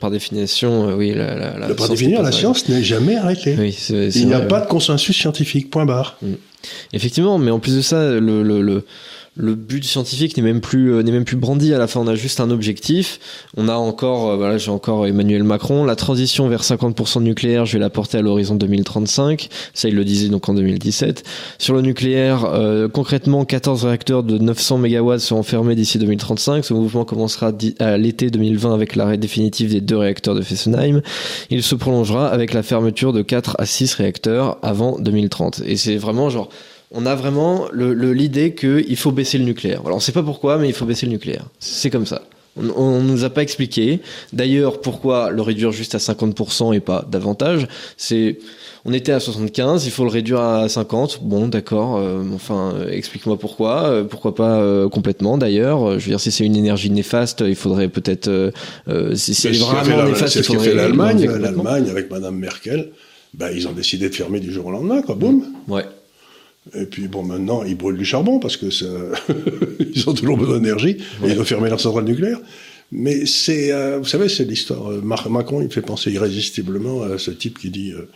[0.00, 3.56] par définition, euh, oui, la, la, la Par définition, la science n'est jamais arrêtée.
[3.58, 6.16] Oui, Il n'y a pas de consensus scientifique, point barre.
[6.22, 6.34] Mm.
[6.92, 8.84] Effectivement, mais en plus de ça, le, le, le
[9.36, 11.72] le but scientifique n'est même plus euh, n'est même plus brandi.
[11.72, 13.18] À la fin on a juste un objectif.
[13.56, 15.84] On a encore euh, voilà j'ai encore Emmanuel Macron.
[15.84, 19.94] La transition vers 50% de nucléaire je vais la porter à l'horizon 2035 ça il
[19.94, 21.24] le disait donc en 2017
[21.58, 26.74] sur le nucléaire euh, concrètement 14 réacteurs de 900 MW seront fermés d'ici 2035 ce
[26.74, 31.00] mouvement commencera à l'été 2020 avec l'arrêt définitif des deux réacteurs de Fessenheim.
[31.48, 35.96] Il se prolongera avec la fermeture de 4 à 6 réacteurs avant 2030 et c'est
[35.96, 36.50] vraiment genre
[36.92, 39.80] on a vraiment l'idée qu'il faut baisser le nucléaire.
[39.80, 41.46] Alors on ne sait pas pourquoi, mais il faut baisser le nucléaire.
[41.58, 42.22] C'est comme ça.
[42.56, 44.00] On, ne nous a pas expliqué.
[44.34, 48.38] D'ailleurs, pourquoi le réduire juste à 50% et pas davantage C'est,
[48.84, 51.20] on était à 75, il faut le réduire à 50.
[51.22, 51.96] Bon, d'accord.
[51.96, 53.84] Euh, enfin, explique-moi pourquoi.
[53.84, 57.56] Euh, pourquoi pas euh, complètement D'ailleurs, je veux dire, si c'est une énergie néfaste, il
[57.56, 58.52] faudrait peut-être.
[59.14, 60.74] si, c'est vraiment néfaste, il faudrait.
[60.74, 61.24] l'Allemagne.
[61.24, 62.90] L'Allemagne avec Madame Merkel,
[63.32, 65.14] bah, ils ont décidé de fermer du jour au lendemain, quoi.
[65.14, 65.42] Boum.
[65.68, 65.84] Ouais.
[66.74, 68.86] Et puis bon, maintenant, ils brûlent du charbon parce que ça...
[69.94, 70.98] ils ont toujours besoin d'énergie.
[71.24, 72.40] Ils ont fermé leur centrale nucléaire.
[72.92, 74.92] Mais c'est, euh, vous savez, c'est l'histoire.
[74.92, 78.08] Euh, Macron, il fait penser irrésistiblement à ce type qui dit euh,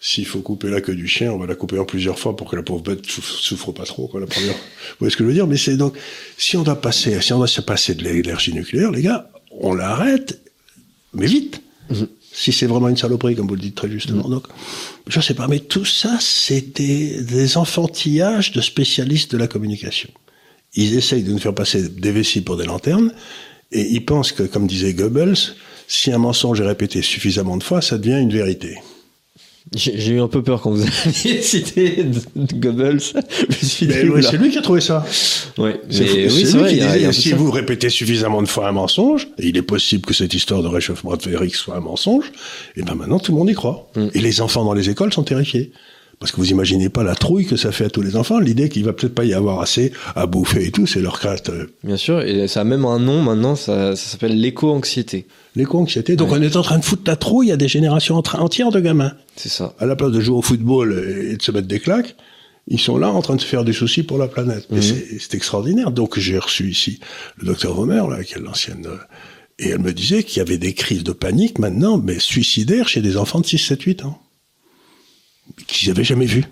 [0.00, 2.50] s'il faut couper la queue du chien, on va la couper en plusieurs fois pour
[2.50, 4.08] que la pauvre bête souffre pas trop.
[4.08, 4.54] Quoi, la première.
[4.54, 5.46] Vous voyez ce que je veux dire?
[5.46, 5.96] Mais c'est donc,
[6.38, 9.74] si on doit passer, si on doit se passer de l'énergie nucléaire, les gars, on
[9.74, 10.40] l'arrête,
[11.12, 11.62] mais vite.
[11.90, 14.26] Mhm si c'est vraiment une saloperie, comme vous le dites très justement.
[14.26, 14.32] Mm.
[14.32, 14.46] Donc,
[15.06, 20.10] je sais pas, mais tout ça, c'était des enfantillages de spécialistes de la communication.
[20.74, 23.12] Ils essayent de nous faire passer des vessies pour des lanternes,
[23.70, 25.54] et ils pensent que, comme disait Goebbels,
[25.86, 28.78] si un mensonge est répété suffisamment de fois, ça devient une vérité.
[29.74, 32.04] J'ai eu un peu peur quand vous aviez cité
[32.36, 33.00] Goebbels.
[33.50, 35.04] c'est lui qui a trouvé ça.
[35.58, 37.12] Ouais, c'est oui, c'est vrai.
[37.12, 40.62] si vous répétez suffisamment de fois un mensonge, et il est possible que cette histoire
[40.62, 42.30] de réchauffement atmosphérique soit un mensonge,
[42.76, 43.90] et ben maintenant tout le monde y croit.
[43.96, 44.08] Mm.
[44.14, 45.72] Et les enfants dans les écoles sont terrifiés.
[46.20, 48.38] Parce que vous imaginez pas la trouille que ça fait à tous les enfants.
[48.38, 51.50] L'idée qu'il va peut-être pas y avoir assez à bouffer et tout, c'est leur crainte.
[51.82, 55.26] Bien sûr, et ça a même un nom maintenant, ça, ça s'appelle l'éco-anxiété.
[55.56, 56.16] L'éco-anxiété.
[56.16, 59.12] Donc on est en train de foutre la trouille à des générations entières de gamins.
[59.36, 59.74] C'est ça.
[59.78, 60.92] À la place de jouer au football
[61.30, 62.16] et de se mettre des claques,
[62.66, 64.66] ils sont là en train de se faire des soucis pour la planète.
[64.70, 64.96] Mais mhm.
[65.18, 65.90] c'est extraordinaire.
[65.90, 67.00] Donc j'ai reçu ici
[67.36, 68.86] le docteur Vomer, là, qui est l'ancienne...
[68.86, 68.96] Euh,
[69.60, 73.00] et elle me disait qu'il y avait des crises de panique maintenant, mais suicidaires chez
[73.00, 74.23] des enfants de 6, 7, 8 ans
[75.66, 76.44] qu'ils n'avaient jamais vu.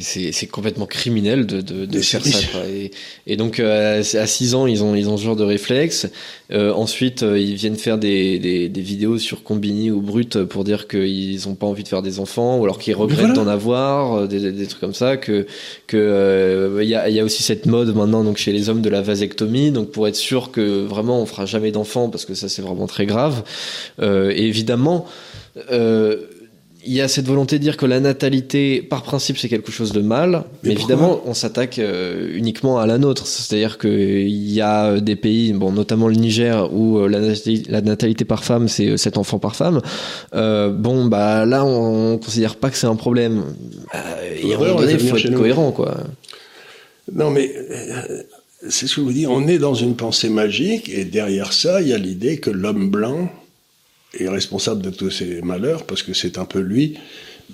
[0.00, 2.40] C'est complètement criminel de, de, de faire ça.
[2.68, 2.90] Et,
[3.28, 6.08] et, donc euh, à 6 ans, ils ont, ils ont ce genre de réflexe.
[6.50, 10.64] Euh, ensuite, euh, ils viennent faire des, des, des, vidéos sur Combini ou Brut pour
[10.64, 14.26] dire qu'ils n'ont pas envie de faire des enfants, ou alors qu'ils regrettent d'en avoir,
[14.26, 15.16] des, des, trucs comme ça.
[15.16, 15.46] Que
[15.86, 18.90] que il y, a, y a aussi cette mode maintenant donc chez les hommes de
[18.90, 22.48] la vasectomie, donc pour être sûr que vraiment on fera jamais d'enfants parce que ça
[22.48, 23.44] c'est vraiment très grave.
[24.02, 25.06] et évidemment.
[25.70, 26.16] Euh,
[26.88, 29.92] il y a cette volonté de dire que la natalité, par principe, c'est quelque chose
[29.92, 33.26] de mal, mais, évidemment, on s'attaque euh, uniquement à la nôtre.
[33.26, 38.42] C'est-à-dire qu'il y a des pays, bon, notamment le Niger, où euh, la, natalité, par
[38.42, 39.82] femme, c'est 7 euh, enfants par femme.
[40.32, 43.44] bon, bah là, on, on considère pas que c'est un problème.
[44.42, 45.98] il faut être cohérent, quoi.
[47.12, 47.54] Non, mais
[48.66, 49.26] c'est ce que je vous dis.
[49.26, 52.88] On est dans une pensée magique, et derrière ça, il y a l'idée que l'homme
[52.88, 53.30] blanc
[54.14, 56.94] est responsable de tous ces malheurs parce que c'est un peu lui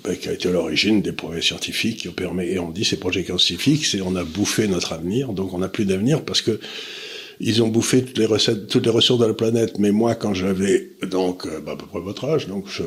[0.03, 2.85] ben, qui a été à l'origine des progrès scientifiques qui ont permis, et on dit
[2.85, 6.41] ces projets scientifiques, c'est on a bouffé notre avenir, donc on n'a plus d'avenir parce
[6.41, 6.59] que
[7.39, 9.77] ils ont bouffé toutes les recettes, toutes les ressources de la planète.
[9.77, 12.83] Mais moi, quand j'avais donc ben, à peu près votre âge, donc je,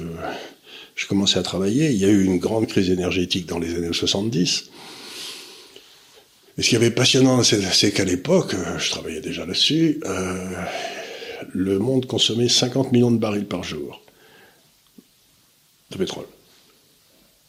[0.95, 3.93] je commençais à travailler, il y a eu une grande crise énergétique dans les années
[3.93, 4.71] 70.
[6.59, 10.51] Et ce qui avait passionnant, c'est qu'à l'époque, euh, je travaillais déjà là-dessus, euh,
[11.53, 14.01] le monde consommait 50 millions de barils par jour
[15.91, 16.27] de pétrole.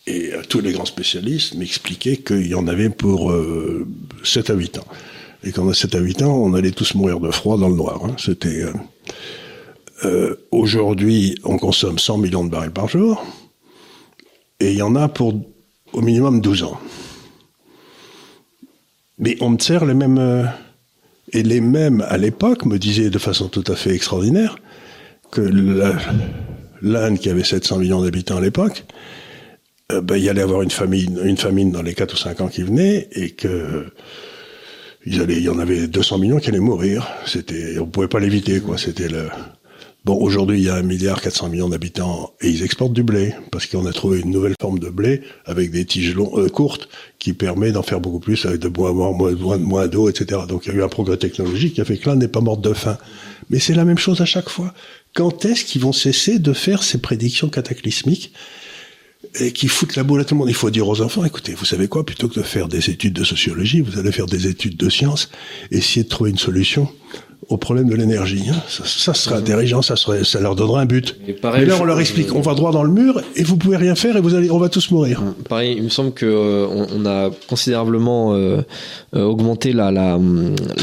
[0.07, 3.33] Et euh, tous les grands spécialistes m'expliquaient qu'il y en avait pour
[4.23, 4.87] 7 euh, à 8 ans.
[5.43, 7.69] Et quand on a 7 à 8 ans, on allait tous mourir de froid dans
[7.69, 8.03] le noir.
[8.05, 8.15] Hein.
[8.17, 8.65] C'était
[10.05, 13.23] euh, aujourd'hui, on consomme 100 millions de barils par jour,
[14.59, 15.33] et il y en a pour
[15.93, 16.79] au minimum 12 ans.
[19.17, 20.49] Mais on me sert les mêmes
[21.33, 24.57] et les mêmes, à l'époque, me disaient de façon tout à fait extraordinaire
[25.31, 25.41] que
[26.81, 28.85] l'Inde, qui avait 700 millions d'habitants à l'époque,
[29.91, 32.41] euh, ben, il y allait avoir une famine, une famine dans les 4 ou 5
[32.41, 33.87] ans qui venaient, et que
[35.05, 37.07] il y en avait 200 millions qui allaient mourir.
[37.25, 38.77] C'était, on pouvait pas l'éviter, quoi.
[38.77, 39.29] C'était le,
[40.05, 43.33] Bon, aujourd'hui, il y a un milliard 400 millions d'habitants et ils exportent du blé
[43.51, 46.87] parce qu'on a trouvé une nouvelle forme de blé avec des tiges long, euh, courtes
[47.19, 50.41] qui permet d'en faire beaucoup plus avec de moins, moins, moins, moins d'eau, etc.
[50.47, 52.39] Donc il y a eu un progrès technologique qui a fait que l'un n'est pas
[52.39, 52.97] mort de faim.
[53.49, 54.73] Mais c'est la même chose à chaque fois.
[55.13, 58.31] Quand est-ce qu'ils vont cesser de faire ces prédictions cataclysmiques
[59.35, 60.49] et qui foutent la boule à tout le monde?
[60.49, 63.13] Il faut dire aux enfants, écoutez, vous savez quoi, plutôt que de faire des études
[63.13, 65.29] de sociologie, vous allez faire des études de sciences,
[65.71, 66.89] essayer de trouver une solution
[67.47, 68.43] au problème de l'énergie.
[68.49, 68.61] Hein.
[68.67, 71.15] Ça, ça, serait intelligent, ça, serait, ça leur donnerait un but.
[71.27, 73.77] Et, pareil, là, on leur explique, on va droit dans le mur et vous pouvez
[73.77, 75.23] rien faire et vous allez, on va tous mourir.
[75.47, 78.61] Pareil, il me semble que euh, on, a considérablement euh,
[79.15, 80.19] euh, augmenté la, la,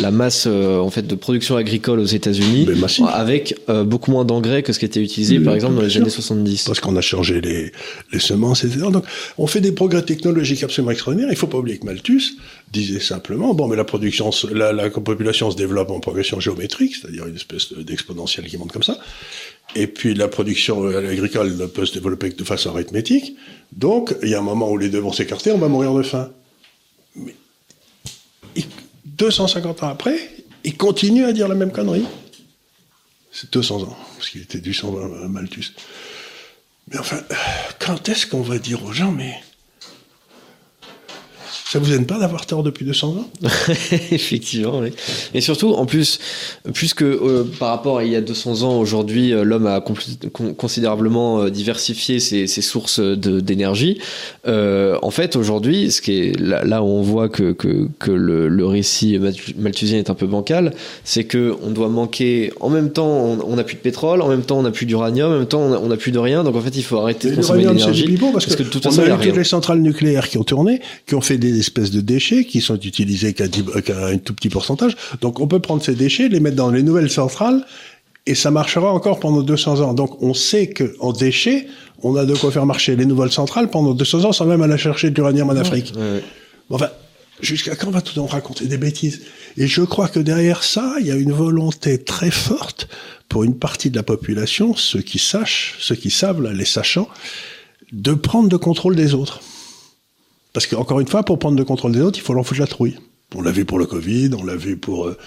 [0.01, 2.67] la masse en fait de production agricole aux États-Unis
[3.13, 6.65] avec beaucoup moins d'engrais que ce qui était utilisé, par exemple, dans les années 70.
[6.65, 7.71] Parce qu'on a changé les,
[8.13, 8.87] les semences, etc.
[8.91, 9.05] Donc,
[9.39, 11.31] on fait des progrès technologiques absolument extraordinaires.
[11.31, 12.37] Il faut pas oublier que Malthus
[12.73, 18.47] disait simplement, bon, mais la population se développe en progression géométrique, c'est-à-dire une espèce d'exponentielle
[18.47, 18.99] qui monte comme ça.
[19.75, 23.37] Et puis la production euh, agricole peut se développer de façon arithmétique.
[23.73, 26.03] Donc, il y a un moment où les deux vont s'écarter, on va mourir de
[26.03, 26.31] faim.
[27.15, 27.35] Mais
[29.05, 30.19] 250 ans après,
[30.65, 32.07] il continue à dire la même connerie.
[33.31, 34.93] C'est 200 ans, parce qu'il était du sang
[35.29, 35.73] Malthus.
[36.89, 37.21] Mais enfin,
[37.79, 39.35] quand est-ce qu'on va dire aux gens, mais
[41.69, 43.29] ça vous aide pas d'avoir tort depuis 200 ans
[44.13, 44.91] Effectivement, oui.
[45.35, 46.21] Et surtout, en plus,
[46.73, 49.83] puisque euh, par rapport à il y a 200 ans, aujourd'hui, euh, l'homme a
[50.57, 53.99] considérablement euh, diversifié ses, ses sources d'énergie.
[54.47, 58.67] en fait, aujourd'hui, ce qui est là, où on voit que, que, que le, le,
[58.67, 59.19] récit
[59.59, 62.53] malthusien est un peu bancal, c'est que on doit manquer.
[62.61, 65.33] En même temps, on n'a plus de pétrole, en même temps, on n'a plus d'uranium,
[65.33, 66.45] en même temps, on n'a plus de rien.
[66.45, 68.17] Donc en fait, il faut arrêter de consommer l'énergie.
[68.21, 70.81] Parce, parce, que, de toute façon, on a, toutes les centrales nucléaires qui ont tourné,
[71.07, 74.97] qui ont fait des espèces de déchets qui sont utilisés qu'à un tout petit pourcentage.
[75.21, 77.65] Donc on peut prendre ces déchets, les mettre dans les nouvelles centrales
[78.27, 79.95] et ça marchera encore pendant 200 ans.
[79.95, 81.69] Donc on sait que en déchets,
[82.03, 84.79] on a de quoi faire marcher les nouvelles centrales pendant 200 ans sans même aller
[84.79, 85.93] chercher de l'uranium en Afrique.
[86.71, 86.91] Enfin,
[87.41, 89.23] jusqu'à quand va-t-on raconter des bêtises?
[89.57, 92.89] Et je crois que derrière ça, il y a une volonté très forte
[93.29, 97.09] pour une partie de la population, ceux qui sachent, ceux qui savent, les sachants,
[97.93, 99.41] de prendre le contrôle des autres.
[100.57, 102.67] Parce qu'encore une fois, pour prendre le contrôle des autres, il faut leur foutre la
[102.67, 102.97] trouille.
[103.35, 105.07] On l'a vu pour le Covid, on l'a vu pour.
[105.07, 105.19] Euh,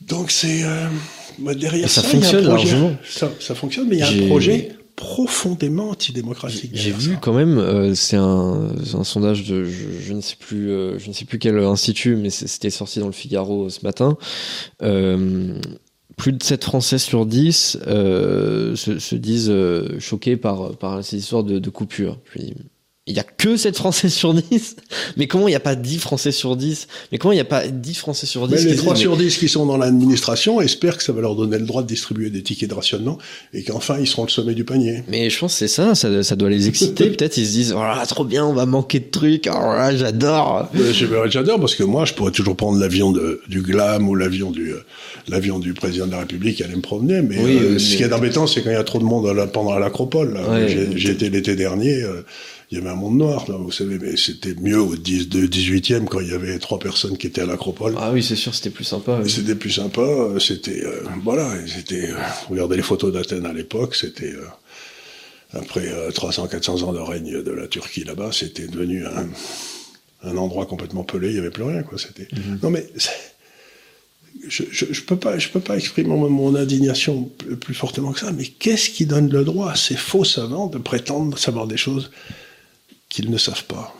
[0.00, 0.88] donc c'est euh...
[1.54, 2.96] derrière ça, ça, fonctionne largement.
[3.08, 6.72] Ça, ça, fonctionne, mais il y a un projet profondément antidémocratique.
[6.74, 10.72] J'ai vu quand même, euh, c'est un, un, sondage de, je, je, ne sais plus,
[10.72, 14.18] euh, je ne sais plus quel institut, mais c'était sorti dans le Figaro ce matin.
[14.82, 15.60] Euh,
[16.16, 19.54] plus de 7 Français sur 10 se, se, disent
[20.00, 22.18] choqués par, par ces histoires de, de coupure.
[22.24, 22.54] Puis,
[23.08, 24.76] il y a que 7 Français sur 10
[25.16, 27.44] Mais comment il n'y a pas 10 Français sur 10 Mais comment il n'y a
[27.44, 30.98] pas 10 Français sur 10 mais Les 3 sur 10 qui sont dans l'administration espèrent
[30.98, 33.18] que ça va leur donner le droit de distribuer des tickets de rationnement
[33.52, 35.02] et qu'enfin ils seront le sommet du panier.
[35.08, 37.10] Mais je pense que c'est ça, ça, ça, doit les exciter.
[37.16, 40.68] Peut-être ils se disent, oh trop bien, on va manquer de trucs, oh j'adore.
[41.26, 43.12] J'adore parce que moi je pourrais toujours prendre l'avion
[43.48, 44.84] du glam ou l'avion du, euh,
[45.26, 47.20] l'avion du président de la République et aller me promener.
[47.20, 49.76] Mais, euh, ce qui est embêtant, c'est quand il y a trop de monde pendant
[49.76, 50.38] l'acropole.
[50.94, 52.04] J'ai été l'été dernier.
[52.04, 52.22] Euh,
[52.72, 56.06] il y avait un monde noir, là, vous savez, mais c'était mieux au 10, 18e
[56.06, 57.94] quand il y avait trois personnes qui étaient à l'acropole.
[57.98, 59.20] Ah oui, c'est sûr, c'était plus sympa.
[59.28, 62.16] C'était plus sympa, euh, c'était, euh, voilà, c'était, euh,
[62.48, 64.46] regardez les photos d'Athènes à l'époque, c'était, euh,
[65.52, 69.28] après 300, 400 ans de règne de la Turquie là-bas, c'était devenu un,
[70.22, 72.26] un, endroit complètement pelé, il y avait plus rien, quoi, c'était.
[72.34, 72.60] Mhm.
[72.62, 72.86] Non mais,
[74.48, 78.12] je, je, je, peux pas, je peux pas exprimer mon, mon indignation plus, plus fortement
[78.12, 81.66] que ça, mais qu'est-ce qui donne le droit à ces faux savants de prétendre savoir
[81.66, 82.10] des choses
[83.12, 83.94] qu'ils ne savent pas.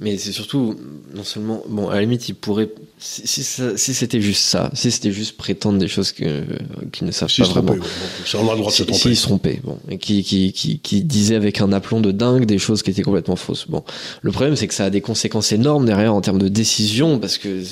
[0.00, 0.74] Mais c'est surtout,
[1.14, 3.44] non seulement, bon, à la limite, ils pourraient, si, si,
[3.76, 6.26] si c'était juste ça, si c'était juste prétendre des choses qu'ils
[7.02, 7.74] ne savent si pas vraiment.
[7.74, 9.00] Trompaient, ouais, on a le droit de se tromper.
[9.00, 12.46] S'ils se trompaient, bon, et qui, qui, qui, qui disaient avec un aplomb de dingue
[12.46, 13.66] des choses qui étaient complètement fausses.
[13.68, 13.84] Bon,
[14.22, 17.38] le problème, c'est que ça a des conséquences énormes derrière en termes de décision, parce
[17.38, 17.62] que,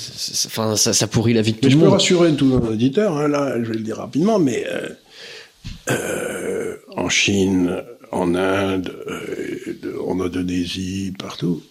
[0.45, 1.85] enfin, ça, ça pourrit la vie de tout mais le monde.
[1.85, 4.87] Je peux rassurer tous nos auditeurs, hein, là, je vais le dire rapidement, mais euh,
[5.89, 11.61] euh, en Chine, en Inde, euh, en Indonésie, partout,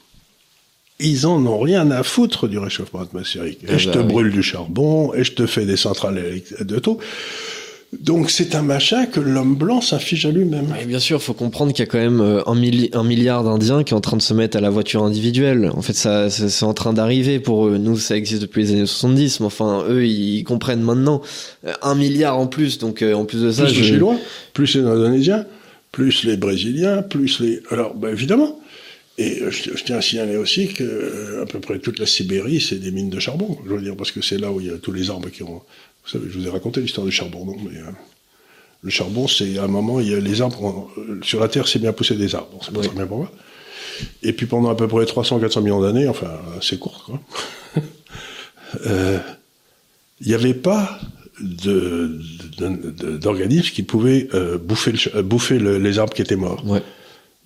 [0.98, 3.60] ils en ont rien à foutre du réchauffement atmosphérique.
[3.68, 6.98] Et, je te brûle du charbon, et je te fais des centrales de tout.
[7.98, 10.72] Donc c'est un machin que l'homme blanc s'affiche à lui-même.
[10.80, 13.42] Et bien sûr, il faut comprendre qu'il y a quand même euh, un, un milliard
[13.42, 15.72] d'Indiens qui est en train de se mettre à la voiture individuelle.
[15.74, 17.78] En fait, ça, c'est en train d'arriver pour eux.
[17.78, 21.20] Nous, ça existe depuis les années 70, mais enfin, eux, ils comprennent maintenant.
[21.66, 23.64] Euh, un milliard en plus, donc en plus de ça...
[23.64, 23.80] Plus je...
[23.80, 24.16] les Chinois,
[24.52, 25.46] plus les Indonésiens,
[25.92, 27.62] plus les Brésiliens, plus les...
[27.70, 28.60] Alors, ben, évidemment.
[29.18, 32.06] Et euh, je, je, tiens à signaler aussi que euh, à peu près toute la
[32.06, 33.58] Sibérie, c'est des mines de charbon.
[33.66, 35.42] Je veux dire, parce que c'est là où il y a tous les arbres qui
[35.42, 35.62] ont...
[36.04, 37.90] Vous savez, je vous ai raconté l'histoire du charbon, non Mais, euh,
[38.82, 40.90] Le charbon, c'est à un moment, il y a les arbres,
[41.22, 42.58] sur la Terre, c'est bien pousser des arbres.
[42.64, 42.86] C'est pas Oui.
[42.86, 43.32] très bien pour moi.
[44.22, 47.20] Et puis pendant à peu près 300-400 millions d'années, enfin, c'est court, quoi.
[48.86, 49.18] euh,
[50.22, 50.98] il n'y avait pas
[52.60, 56.62] d'organismes qui pouvaient euh, bouffer, le euh, bouffer le- les arbres qui étaient morts.
[56.66, 56.82] Ouais.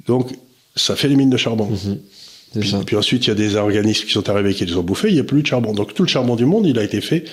[0.06, 0.32] Donc,
[0.76, 1.70] ça fait les mines de charbon.
[1.76, 5.08] C'est Puis, ensuite, il y a des organismes qui sont arrivés qui les ont bouffés,
[5.08, 5.72] il n'y a plus de charbon.
[5.72, 7.24] Donc tout le charbon du monde, il a été fait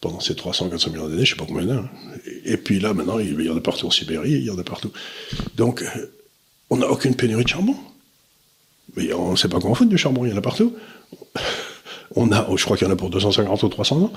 [0.00, 1.82] pendant ces 300, 400 millions d'années, je sais pas combien d'années.
[2.44, 4.58] Et, et puis là, maintenant, il y en a partout en Sibérie, il y en
[4.58, 4.92] a partout.
[5.56, 5.86] Donc, euh,
[6.70, 7.74] on n'a aucune pénurie de charbon.
[8.96, 10.74] Mais on ne sait pas quoi en foutre du charbon, il y en a partout.
[12.16, 14.12] On a, je crois qu'il y en a pour 250 ou 300 ans.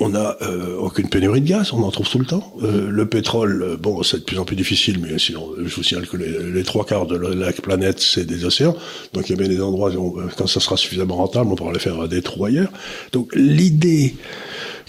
[0.00, 2.52] On n'a euh, aucune pénurie de gaz, on en trouve tout le temps.
[2.64, 5.76] Euh, le pétrole, euh, bon, c'est de plus en plus difficile, mais sinon, euh, je
[5.76, 8.76] vous signale que les, les trois quarts de la, la planète, c'est des océans.
[9.12, 11.54] Donc il y a bien des endroits où, euh, quand ça sera suffisamment rentable, on
[11.54, 12.72] pourra aller faire des trous ailleurs.
[13.12, 14.16] Donc l'idée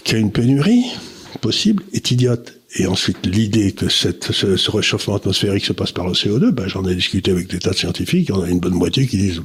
[0.02, 0.84] qu'il y a une pénurie
[1.40, 2.54] possible est idiote.
[2.74, 6.66] Et ensuite, l'idée que cette, ce, ce réchauffement atmosphérique se passe par le CO2, ben,
[6.66, 9.06] j'en ai discuté avec des tas de scientifiques, il y en a une bonne moitié
[9.06, 9.40] qui disent,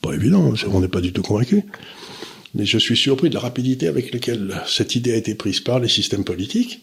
[0.00, 1.62] pas évident, on n'est pas du tout convaincu.
[2.54, 5.78] Mais je suis surpris de la rapidité avec laquelle cette idée a été prise par
[5.78, 6.82] les systèmes politiques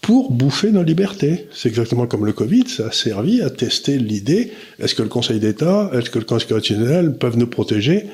[0.00, 1.48] pour bouffer nos libertés.
[1.52, 5.40] C'est exactement comme le Covid, ça a servi à tester l'idée, est-ce que le Conseil
[5.40, 8.06] d'État, est-ce que le Conseil constitutionnel peuvent nous protéger?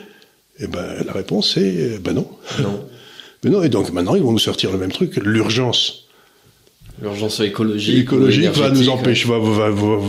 [0.58, 2.28] Eh ben, la réponse est, ben non.
[2.60, 2.84] Non.
[3.44, 6.05] Mais non, et donc maintenant, ils vont nous sortir le même truc, l'urgence
[7.02, 7.98] L'urgence écologique.
[8.04, 10.02] écologique va nous empêcher, va, va- va- va-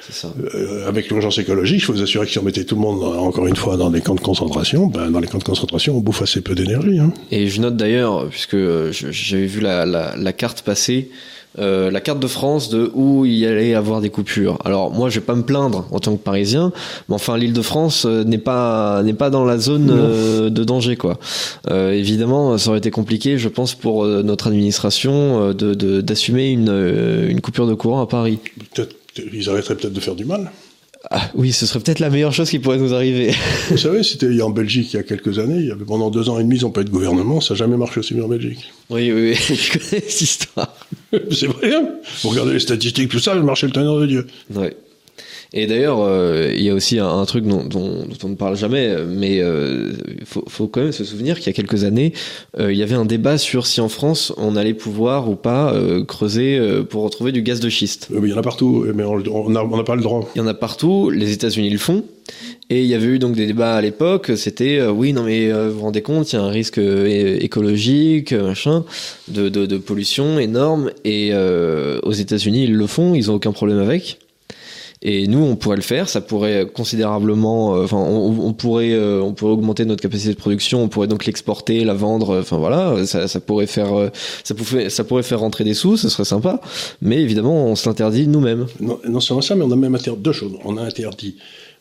[0.00, 0.32] C'est ça.
[0.54, 3.02] euh, avec l'urgence écologique, il faut vous assurer que si on mettait tout le monde,
[3.04, 6.00] encore une fois, dans des camps de concentration, ben, dans les camps de concentration, on
[6.00, 6.98] bouffe assez peu d'énergie.
[6.98, 7.12] Hein.
[7.30, 11.10] Et je note d'ailleurs, puisque euh, je- j'avais vu la, la, la carte passer,
[11.58, 14.58] euh, la carte de France de où il y allait avoir des coupures.
[14.64, 16.72] Alors moi, je vais pas me plaindre en tant que Parisien,
[17.08, 21.18] mais enfin l'Île-de-France euh, n'est pas n'est pas dans la zone euh, de danger quoi.
[21.70, 25.12] Euh, évidemment, ça aurait été compliqué, je pense, pour euh, notre administration
[25.48, 28.38] euh, de de- d'assumer une euh, une coupure de courant à Paris.
[28.74, 28.96] Peut-être,
[29.32, 30.50] ils arrêteraient peut-être de faire du mal.
[31.10, 33.34] Ah, oui, ce serait peut-être la meilleure chose qui pourrait nous arriver.
[33.70, 36.28] Vous savez, c'était en Belgique il y a quelques années, il y avait pendant deux
[36.28, 38.24] ans et demi, ils n'ont pas eu de gouvernement, ça n'a jamais marché aussi bien
[38.24, 38.72] en Belgique.
[38.90, 40.74] oui, oui, oui, je connais cette histoire.
[41.30, 41.88] C'est vrai, hein
[42.22, 44.26] Vous regardez les statistiques, tout ça, ça marchait le tonnerre de Dieu.
[44.54, 44.76] Ouais.
[45.54, 48.34] Et d'ailleurs, euh, il y a aussi un, un truc dont, dont, dont on ne
[48.34, 51.84] parle jamais, mais euh, il faut, faut quand même se souvenir qu'il y a quelques
[51.84, 52.14] années,
[52.58, 55.74] euh, il y avait un débat sur si en France on allait pouvoir ou pas
[55.74, 58.08] euh, creuser euh, pour retrouver du gaz de schiste.
[58.12, 60.26] Euh, Il y en a partout, mais on n'a pas le droit.
[60.34, 62.04] Il y en a partout, les États-Unis le font.
[62.70, 65.52] Et il y avait eu donc des débats à l'époque, c'était euh, oui non mais
[65.52, 68.84] euh, vous vous rendez compte, il y a un risque euh, écologique, euh, machin,
[69.28, 70.90] de, de, de pollution énorme.
[71.04, 74.18] Et euh, aux États-Unis ils le font, ils ont aucun problème avec.
[75.04, 79.20] Et nous, on pourrait le faire, ça pourrait considérablement, euh, enfin, on, on pourrait, euh,
[79.20, 82.58] on pourrait augmenter notre capacité de production, on pourrait donc l'exporter, la vendre, euh, enfin
[82.58, 83.88] voilà, ça, ça pourrait faire,
[84.44, 86.60] ça pourrait, ça pourrait faire rentrer des sous, ce serait sympa.
[87.00, 88.66] Mais évidemment, on s'interdit nous-mêmes.
[88.80, 90.52] Non, non seulement ça, mais on a même interdit deux choses.
[90.64, 91.36] On a interdit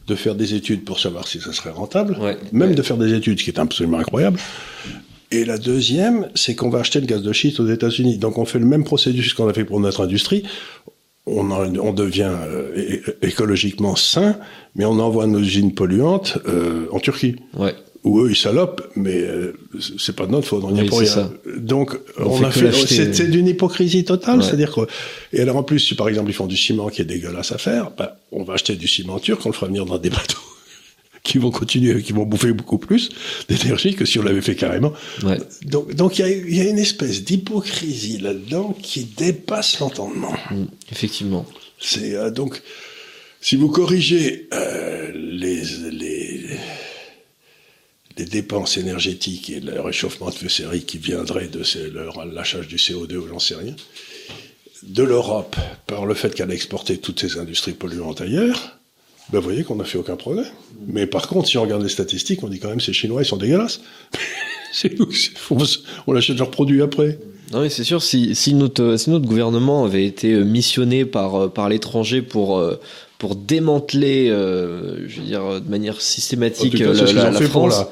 [0.08, 2.38] de faire des études pour savoir si ça serait rentable, Ouais.
[2.52, 2.76] même Ouais.
[2.76, 4.40] de faire des études, ce qui est absolument incroyable.
[5.30, 8.18] Et la deuxième, c'est qu'on va acheter le gaz de schiste aux États-Unis.
[8.18, 10.44] Donc on fait le même procédé qu'on a fait pour notre industrie.
[11.28, 14.38] On, en- on devient euh, écologiquement sain,
[14.76, 17.36] mais on envoie nos usines polluantes euh, en Turquie.
[17.58, 17.76] Ouais.
[18.04, 19.54] Où eux, ils salopent, mais euh,
[20.00, 21.14] c'est pas de notre faute, on n'y pour c'est rien.
[21.14, 21.32] ça.
[21.58, 22.88] Donc, On a fait, l'acheter.
[22.96, 24.44] c'est c'est d'une hypocrisie totale, Ouais.
[24.44, 24.82] c'est-à-dire que,
[25.34, 27.60] et alors en plus, si par exemple ils font du ciment qui est dégueulasse à
[27.60, 30.40] faire, bah, on va acheter du ciment turc, on le fera venir dans des bateaux
[31.24, 33.10] qui vont continuer, qui vont bouffer beaucoup plus
[33.48, 34.92] d'énergie que si on l'avait fait carrément.
[35.24, 35.38] Ouais.
[35.66, 40.34] Donc, donc il y a, il y a une espèce d'hypocrisie là-dedans qui dépasse l'entendement.
[40.50, 41.46] Mm, effectivement.
[41.80, 42.62] C'est euh, donc
[43.40, 46.46] si vous corrigez euh, les, les
[48.18, 53.16] les dépenses énergétiques et le réchauffement atmosphérique qui viendrait de ces- le lâchage du CO2
[53.16, 53.74] ou j'en sais rien,
[54.84, 55.56] de l'Europe
[55.88, 58.80] par le fait qu'elle a exporté toutes ces industries polluantes ailleurs,
[59.32, 60.46] ben vous voyez qu'on n'a fait aucun progrès.
[60.88, 63.26] Mais par contre, si on regarde les statistiques, on dit quand même ces Chinois ils
[63.26, 63.82] sont dégueulasses.
[64.74, 65.10] C'est nous,
[65.50, 65.58] on,
[66.08, 67.20] on achète leurs produits après.
[67.52, 71.36] Non mais c'est sûr, si, si, notre, si notre gouvernement avait été euh, missionné par,
[71.36, 72.80] euh, par l'étranger pour, euh,
[73.18, 77.32] pour démanteler, euh, je veux dire, de manière systématique cas, la, ce qu'ils la- ont
[77.32, 77.90] la fait pour France, la,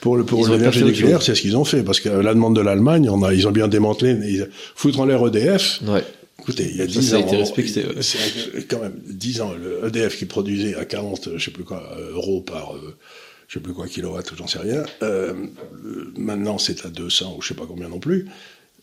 [0.00, 1.82] pour le, pour l'énergie nucléaire, c'est ce qu'ils ont fait.
[1.82, 5.06] Parce que la demande de l'Allemagne, on a, ils ont bien démantelé, ils, foutre en
[5.06, 5.80] l'air EDF.
[5.88, 6.04] Ouais.
[6.40, 7.26] Écoutez, il y a Ça, 10 ça a ans.
[7.26, 8.02] été respecté, ouais.
[8.02, 9.52] C'est un- quand même 10 ans.
[9.52, 12.96] Le EDF qui produisait à 40, je sais plus quoi, euh, euros par, euh,
[13.48, 14.82] je sais plus quoi, kilowatt, j'en sais rien.
[15.02, 15.34] Euh,
[16.16, 18.26] maintenant, c'est à 200 ou je sais pas combien non plus.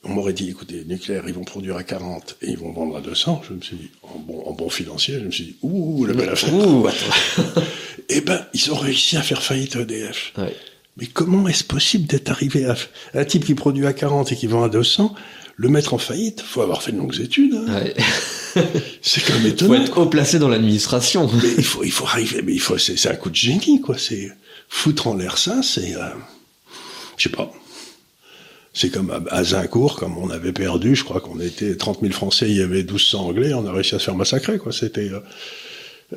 [0.03, 3.01] On m'aurait dit, écoutez, nucléaire, ils vont produire à 40 et ils vont vendre à
[3.01, 3.41] 200.
[3.49, 6.13] Je me suis dit, en bon, en bon financier, je me suis dit, ouh, la
[6.13, 6.53] belle affaire.
[8.09, 10.31] Eh ben, ils ont réussi à faire faillite EDF.
[10.37, 10.55] Ouais.
[10.99, 12.75] Mais comment est-ce possible d'être arrivé à
[13.13, 15.13] un type qui produit à 40 et qui vend à 200,
[15.55, 16.41] le mettre en faillite?
[16.41, 17.53] Faut avoir fait de longues études.
[17.53, 17.83] Hein.
[18.55, 18.63] Ouais.
[19.01, 19.75] c'est quand même étonnant.
[19.75, 21.29] Faut être haut placé dans l'administration.
[21.31, 23.95] Mais il faut, il faut arriver, mais il faut, c'est un coup de génie, quoi.
[23.97, 24.31] C'est
[24.69, 26.09] foutre en l'air ça, c'est, euh,
[27.15, 27.51] je sais pas.
[28.73, 32.47] C'est comme à, Zincourt, comme on avait perdu, je crois qu'on était 30 000 Français,
[32.49, 34.71] il y avait 1200 Anglais, on a réussi à se faire massacrer, quoi.
[34.71, 35.19] C'était, euh,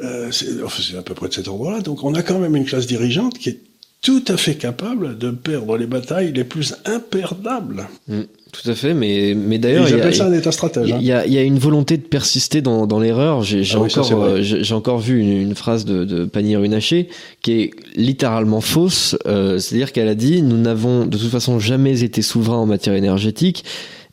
[0.03, 1.81] euh c'est enfin, à peu près de cet endroit-là.
[1.81, 3.61] Donc on a quand même une classe dirigeante qui est
[4.03, 7.89] tout à fait capable de perdre les batailles les plus imperdables.
[8.09, 8.23] Mm.
[8.53, 9.87] Tout à fait, mais, mais d'ailleurs.
[9.87, 10.89] J'appelle ça un état stratège.
[10.89, 13.43] Il y, a, y a une volonté de persister dans, dans l'erreur.
[13.43, 17.09] J'ai ah encore, euh, j'ai encore vu une, phrase de, de Panier Runacher
[17.43, 19.17] qui est littéralement fausse.
[19.27, 22.95] Euh, C'est-à-dire qu'elle a dit Nous n'avons de toute façon jamais été souverains en matière
[22.95, 23.65] énergétique.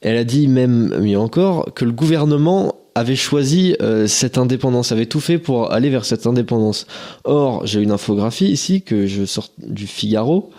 [0.01, 5.05] Elle a dit même mieux encore que le gouvernement avait choisi euh, cette indépendance, avait
[5.05, 6.87] tout fait pour aller vers cette indépendance.
[7.25, 10.49] Or, j'ai une infographie ici que je sors du Figaro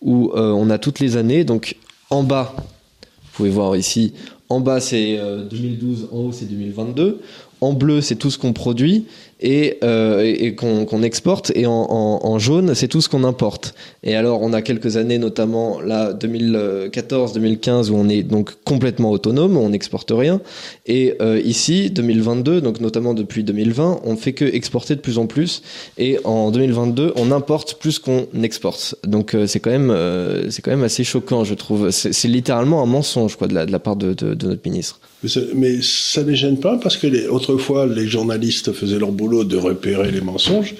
[0.00, 1.44] où euh, on a toutes les années.
[1.44, 1.76] Donc
[2.08, 4.14] en bas, vous pouvez voir ici,
[4.48, 5.18] en bas c'est
[5.50, 7.20] 2012, euh, en haut c'est 2022.
[7.60, 9.06] En bleu, c'est tout ce qu'on produit
[9.44, 11.52] et, euh, et qu'on exporte.
[11.54, 13.74] Et en, en, en jaune, c'est tout ce qu'on importe.
[14.02, 19.56] Et alors, on a quelques années, notamment là, 2014-2015, où on est donc complètement autonome,
[19.58, 20.40] on n'exporte rien.
[20.86, 25.26] Et euh, ici, 2022, donc notamment depuis 2020, on fait que exporter de plus en
[25.26, 25.62] plus.
[25.98, 28.96] Et en 2022, on importe plus qu'on exporte.
[29.06, 31.90] Donc euh, c'est quand même, euh, c'est quand même assez choquant, je trouve.
[31.90, 35.00] C'est littéralement un mensonge, quoi, de la, de la part de, de notre ministre.
[35.22, 39.44] Mais ça, ne les gêne pas parce que les, autrefois, les journalistes faisaient leur boulot
[39.44, 40.74] de repérer les mensonges.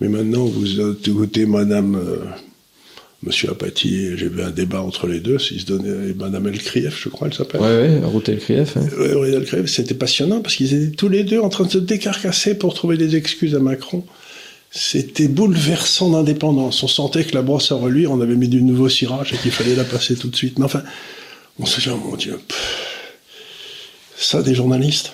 [0.00, 2.18] Mais maintenant, vous écoutez Madame, euh,
[3.22, 7.08] Monsieur Apathy, j'ai vu un débat entre les deux, s'ils se donnaient, Madame Elkrief, je
[7.08, 7.60] crois, elle s'appelle.
[7.62, 8.76] Oui, oui, Ruth Elkrief.
[8.98, 12.54] Oui, Elkrief, c'était passionnant parce qu'ils étaient tous les deux en train de se décarcasser
[12.54, 14.04] pour trouver des excuses à Macron.
[14.70, 16.82] C'était bouleversant d'indépendance.
[16.82, 19.50] On sentait que la brosse à reluire, on avait mis du nouveau cirage et qu'il
[19.50, 20.58] fallait la passer tout de suite.
[20.58, 20.82] Mais enfin,
[21.58, 22.38] on se dit, oh mon Dieu,
[24.18, 25.12] ça des journalistes?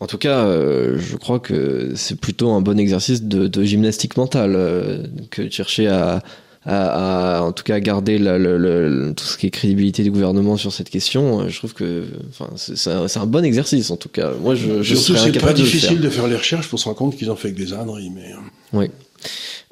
[0.00, 4.16] En tout cas, euh, je crois que c'est plutôt un bon exercice de, de gymnastique
[4.16, 6.22] mentale euh, que de chercher à,
[6.64, 10.90] à, à, en tout cas garder tout ce qui est crédibilité du gouvernement sur cette
[10.90, 11.48] question.
[11.48, 14.32] Je trouve que enfin, c'est un, un, bon exercice en tout cas.
[14.40, 16.26] Moi, je, je Surtout, c'est pas difficile de faire.
[16.26, 18.10] les recherches pour se rendre compte qu'ils ont fait que des âneries.
[18.10, 18.32] Mais...
[18.32, 18.36] Euh.
[18.72, 18.90] Oui.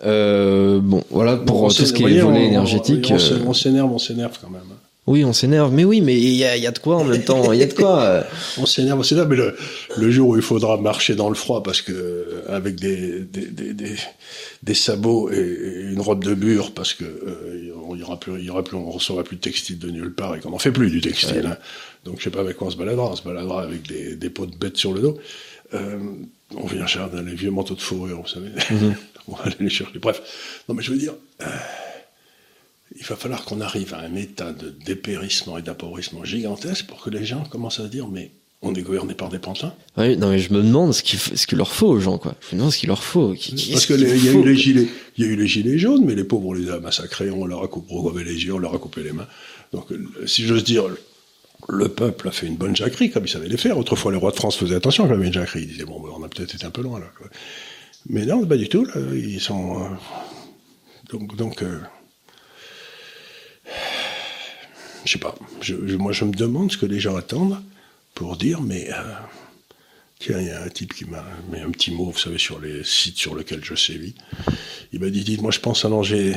[0.05, 3.13] Euh, bon, voilà pour bon, tout ce qui est volet énergétique.
[3.47, 4.63] On s'énerve, on s'énerve quand même.
[5.11, 5.73] Oui, on s'énerve.
[5.73, 7.53] Mais oui, mais il y a, y a, de quoi en même temps.
[7.53, 8.25] Il y a de quoi.
[8.59, 9.27] on s'énerve, on s'énerve.
[9.29, 9.57] Mais le,
[9.97, 13.75] le, jour où il faudra marcher dans le froid, parce que avec des, des, des,
[13.75, 13.97] des,
[14.63, 18.45] des sabots et, une robe de bure, parce que euh, on y aura plus, il
[18.45, 20.71] y aura plus, on recevra plus de textile de nulle part et qu'on n'en fait
[20.71, 21.45] plus du textile.
[21.45, 21.57] Hein.
[22.05, 23.11] Donc je sais pas avec quoi on se baladera.
[23.11, 25.19] On se baladera avec des, des pots de bêtes sur le dos.
[25.75, 25.99] Euh,
[26.55, 28.51] on vient chercher les vieux manteaux de fourrure, vous savez.
[28.51, 28.95] Mm-hmm.
[29.27, 29.99] on va aller les chercher.
[29.99, 30.23] Bref.
[30.69, 31.15] Non, mais je veux dire.
[31.43, 31.47] Euh,
[32.97, 37.11] il va falloir qu'on arrive à un état de dépérissement et d'appauvrissement gigantesque pour que
[37.11, 38.31] les gens commencent à se dire mais
[38.63, 39.73] on est gouverné par des pantins.
[39.97, 42.35] Oui, non mais je me demande ce qu'il ce leur faut aux gens quoi.
[42.41, 43.29] Je me demande ce qu'il leur faut.
[43.29, 46.05] Parce que il y a eu les gilets, il y a eu les gilets jaunes,
[46.05, 48.75] mais les pauvres on les a massacrés, on leur a coupé les yeux, on leur
[48.75, 49.29] a coupé les mains.
[49.73, 49.87] Donc
[50.27, 50.85] si j'ose dire,
[51.69, 53.79] le peuple a fait une bonne jacquerie comme il savait les faire.
[53.79, 55.85] Autrefois les rois de France faisaient attention quand il y avait une jacquerie, ils disaient
[55.85, 57.07] bon ben, on a peut-être été un peu loin là.
[58.09, 58.85] Mais non, pas du tout.
[58.85, 59.89] Là, ils sont euh,
[61.11, 61.63] donc donc.
[61.63, 61.79] Euh,
[65.05, 65.35] je sais pas.
[65.99, 67.61] Moi, je me demande ce que les gens attendent
[68.15, 69.03] pour dire, mais euh,
[70.19, 72.61] tiens, il y a un type qui m'a mis un petit mot, vous savez, sur
[72.61, 74.15] les sites sur lesquels je sévis.
[74.93, 76.35] Il m'a dit, dites, moi, je pense à langer,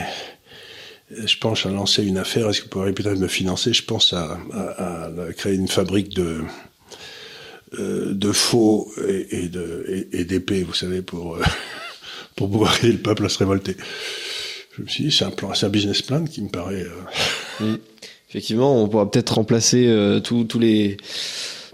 [1.12, 2.50] je pense à lancer une affaire.
[2.50, 3.74] Est-ce que vous pourriez peut-être me financer?
[3.74, 4.40] Je pense à,
[5.38, 6.44] créer une fabrique de
[7.80, 9.48] euh, faux et,
[10.24, 11.44] d'épées, vous savez, pour euh,
[12.36, 13.76] pour pouvoir aider le peuple à se révolter.
[14.78, 16.86] Je me suis dit, c'est un plan, c'est un business plan qui me paraît.
[17.60, 17.76] Mm.
[18.34, 20.98] Effectivement, on pourra peut-être remplacer euh, tous les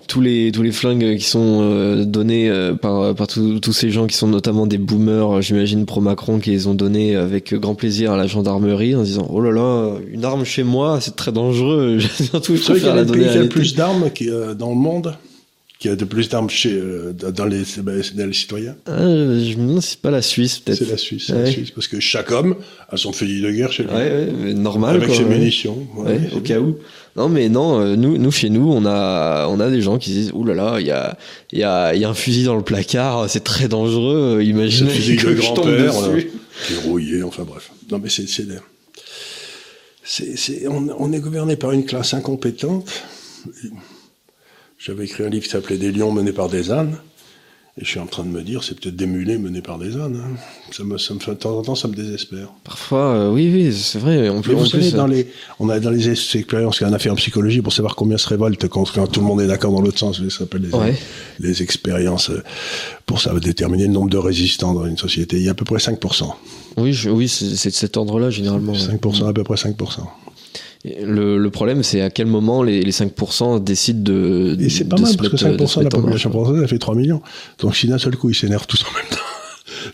[0.10, 4.08] tous les tous les flingues qui sont euh, donnés euh, par par tous ces gens
[4.08, 8.12] qui sont notamment des boomers, j'imagine pro Macron, qui les ont donnés avec grand plaisir
[8.12, 12.00] à la gendarmerie en disant oh là là une arme chez moi c'est très dangereux.
[12.16, 13.24] Surtout je préfère la donner.
[13.24, 15.16] Y a plus d'armes qui dans le monde
[15.80, 18.76] qui a de plus d'armes chez euh, dans les, dans les citoyens?
[18.86, 20.80] Ah, Je me demande si c'est pas la Suisse peut-être.
[20.80, 22.58] C'est la Suisse, c'est la Suisse, parce que chaque homme
[22.90, 23.92] a son fusil de guerre chez lui.
[23.92, 24.98] Ouais, ouais normal.
[24.98, 25.88] Avec ses munitions.
[25.96, 26.78] Ouais, au cas où.
[27.16, 30.12] Non, mais non, euh, nous, nous chez nous, on a, on a des gens qui
[30.12, 31.18] disent, ouh là là, il y a,
[31.54, 34.42] il y a, il y a un fusil dans le placard, c'est très dangereux.
[34.44, 35.94] Imaginez un fusil de grand-père
[36.68, 37.72] qui est rouillé, enfin bref.
[37.90, 38.46] Non, mais c'est, c'est,
[40.04, 42.92] c'est, c'est on, on est gouverné par une classe incompétente.
[44.80, 46.96] J'avais écrit un livre qui s'appelait Des lions menés par des ânes.
[47.78, 49.96] Et je suis en train de me dire, c'est peut-être des mulets menés par des
[49.96, 50.22] ânes.
[50.22, 50.36] Hein.
[50.72, 52.50] Ça, me, ça me fait de temps en temps, ça me désespère.
[52.66, 54.28] Parfois, euh, oui, oui, c'est vrai.
[54.30, 55.28] On peut, vous savez, plus, dans les,
[55.60, 58.68] on a dans les expériences qu'on a fait en psychologie pour savoir combien se révolte
[58.68, 60.94] quand, quand tout le monde est d'accord dans l'autre sens, ça s'appelle les, Ouais.
[61.40, 62.44] les expériences euh,
[63.06, 65.38] pour ça déterminer le nombre de résistants dans une société.
[65.38, 66.34] Il y a à peu près 5%.
[66.76, 68.74] Oui, je- oui, c'est de cet ordre-là généralement.
[68.74, 68.80] ouais.
[68.80, 70.02] 5%, à peu près 5%.
[70.86, 74.56] Le, le problème, c'est à quel moment les, les 5% décident de.
[74.60, 76.68] Et c'est pas mal, parce que mettre- de 5% se de la population française, elle
[76.70, 77.22] fait 3 millions.
[77.60, 79.18] Donc si d'un seul coup ils s'énervent tous en même temps,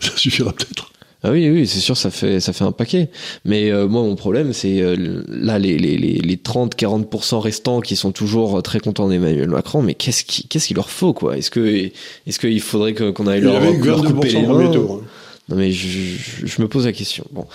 [0.00, 0.90] ça suffira peut-être.
[1.24, 3.10] Ah oui, oui, c'est sûr, ça fait, ça fait un paquet.
[3.44, 7.96] Mais euh, moi, mon problème, c'est euh, là, les, les, les, les 30-40% restants qui
[7.96, 11.36] sont toujours très contents d'Emmanuel Macron, mais qu'est-ce qu'il qu'est-ce qu'il leur faut, quoi?
[11.36, 11.90] Est-ce que
[12.26, 15.00] est-ce qu'il faudrait qu'on aille Il leur, avait leur couper 22% les mains.
[15.48, 17.24] Non mais je, je- je me pose la question.
[17.30, 17.46] Bon,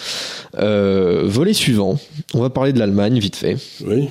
[0.59, 1.99] euh, volet suivant,
[2.33, 3.57] on va parler de l'Allemagne vite fait.
[3.85, 4.07] Oui.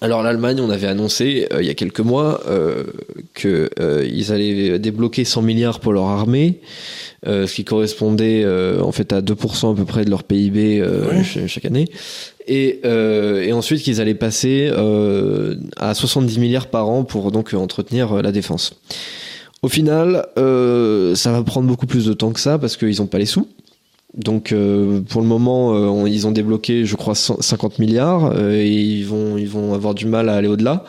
[0.00, 2.84] Alors l'Allemagne, on avait annoncé euh, il y a quelques mois euh,
[3.34, 6.60] que euh, allaient débloquer 100 milliards pour leur armée,
[7.26, 10.80] euh, ce qui correspondait euh, en fait à 2% à peu près de leur PIB
[10.80, 11.86] euh, chaque année.
[12.46, 17.52] Et, euh, et ensuite qu'ils allaient passer euh, à 70 milliards par an pour donc
[17.54, 18.74] entretenir la défense.
[19.64, 23.06] Au final, euh, ça va prendre beaucoup plus de temps que ça parce qu'ils n'ont
[23.06, 23.48] pas les sous.
[24.16, 28.30] Donc euh, pour le moment, euh, on- ils ont débloqué, je crois, 100 50 milliards
[28.36, 30.84] euh, et ils vont, ils vont avoir du mal à aller au-delà.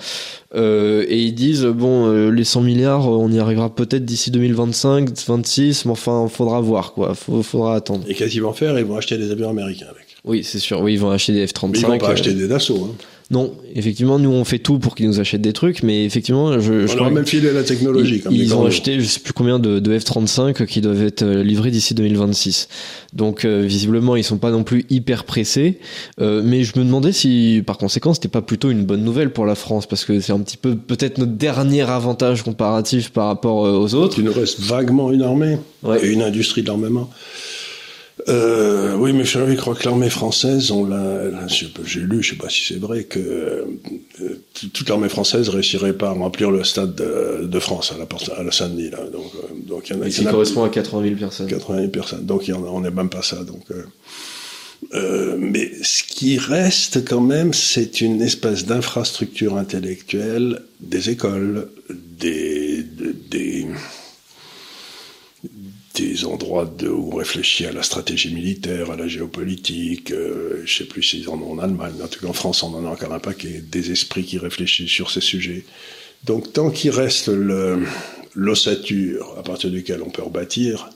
[0.57, 5.91] Et ils disent bon, les 100 milliards, on y arrivera peut-être d'ici 2025, 26, mais
[5.91, 8.05] enfin, faudra voir quoi, Faut- faudra attendre.
[8.07, 8.77] Et qu'est-ce qu'ils vont faire?
[8.79, 10.05] Ils vont acheter des avions américains avec.
[10.23, 10.79] Oui, c'est sûr.
[10.81, 11.71] Oui, ils vont acheter des F-35.
[11.71, 12.89] Mais ils vont pas acheter des Dassault.
[12.91, 12.95] Hein.
[13.31, 16.85] Non, effectivement, nous on fait tout pour qu'ils nous achètent des trucs, mais effectivement, je,
[16.85, 18.17] je On leur a même filé la technologie.
[18.17, 21.23] ils, comme ils ont acheté je sais plus combien de, de F-35 qui doivent être
[21.23, 22.67] euh, livrés d'ici 2026.
[23.13, 25.79] Donc euh, visiblement ils sont pas non plus hyper pressés.
[26.21, 29.47] Euh, mais je me demandais si par conséquent c'était pas plutôt une bonne nouvelle pour
[29.47, 33.55] la France parce que c'est un petit peu peut-être notre dernier avantage comparatif par rapport
[33.57, 34.19] aux autres.
[34.19, 36.03] Il nous reste vaguement une armée Ouais.
[36.05, 37.09] et une industrie de l'armement.
[38.29, 42.49] Euh, oui, mais je crois que l'armée française, on l'a, j'ai lu, je sais pas
[42.49, 43.65] si c'est vrai, que euh,
[44.73, 48.07] toute l'armée française réussirait pas à remplir le stade de, de France à la,
[48.39, 48.89] à la Saint-Denis.
[48.89, 48.99] Là.
[49.11, 51.47] Donc, euh, donc il y en a, Et qui correspond à 80 000 personnes.
[51.47, 52.25] 80 000 personnes.
[52.25, 53.43] Donc il y en a- on n'est même pas ça.
[53.43, 53.83] Donc, euh,
[54.93, 62.81] euh, mais ce qui reste quand même, c'est une espèce d'infrastructure intellectuelle des écoles, des,
[62.83, 63.65] de- des,
[65.95, 70.11] des endroits de, où on réfléchit à la stratégie militaire, à la géopolitique.
[70.11, 72.73] Euh, je sais plus s'ils en ont en Allemagne, en tout cas en France, on
[72.73, 73.63] en a encore un paquet.
[73.71, 75.63] Des esprits qui réfléchissent sur ces sujets.
[76.23, 77.29] Donc tant qu'il reste
[78.35, 80.89] l'ossature à partir duquel on peut rebâtir,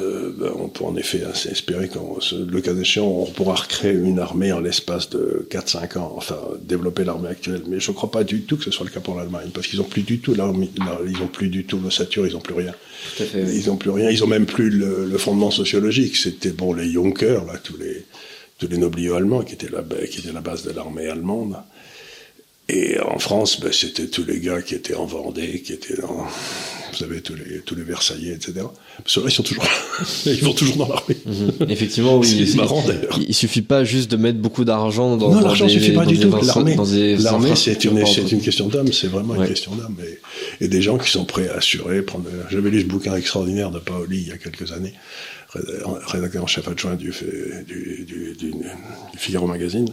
[0.00, 3.54] euh, ben, on peut en effet assez espérer qu'en ce- le cas échéant, on pourra
[3.54, 7.62] recréer une armée en l'espace de 4-5 ans, enfin développer l'armée actuelle.
[7.68, 9.66] Mais je ne crois pas du tout que ce soit le cas pour l'Allemagne, parce
[9.66, 12.40] qu'ils n'ont plus du tout l'armée, la- ils ont plus du tout l'ossature, ils n'ont
[12.40, 12.72] plus rien.
[13.16, 13.42] Tout à fait.
[13.44, 13.60] oui.
[13.62, 16.16] Ils n'ont plus rien, ils ont même plus le, le fondement sociologique.
[16.16, 18.04] C'était bon les Junkers, là, tous les
[18.58, 21.56] tous les nobliaux allemands qui étaient la qui étaient la base de l'armée allemande.
[22.70, 26.26] Et en France, ben, c'était tous les gars qui étaient en Vendée, qui étaient dans,
[26.98, 28.54] vous savez, tous les, tous les Versaillais, etc.
[29.06, 29.70] Ceux-là, ils sont toujours là.
[30.26, 31.16] Ils vont toujours dans l'armée.
[31.26, 31.70] Mhm.
[31.70, 32.46] Effectivement, oui.
[32.46, 33.18] C'est marrant, d'ailleurs.
[33.26, 36.30] Il, suffit pas juste de mettre beaucoup d'argent dans, non, l'argent suffit pas du tout.
[36.42, 36.76] L'armée,
[37.16, 38.92] l'armée, c'est une, c'est une question d'âme.
[38.92, 39.40] C'est vraiment Ouais.
[39.40, 39.96] une question d'âme.
[40.60, 42.02] Et, et des gens qui sont prêts à assurer.
[42.02, 44.94] Prendre, j'avais lu ce bouquin extraordinaire de Paoli il y a quelques années,
[46.06, 47.12] rédacteur en chef adjoint du,
[47.66, 48.54] du, du
[49.16, 49.88] Figaro Magazine,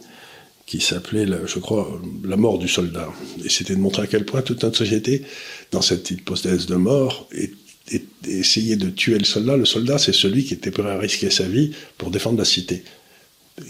[0.66, 3.09] qui s'appelait, la- je crois, La mort du soldat.
[3.43, 5.22] Et c'était de montrer à quel point toute notre société,
[5.72, 7.51] dans cette hypothèse de mort, est
[8.28, 9.57] essayer de tuer le soldat.
[9.57, 12.84] Le soldat, c'est celui qui était prêt à risquer sa vie pour défendre la cité,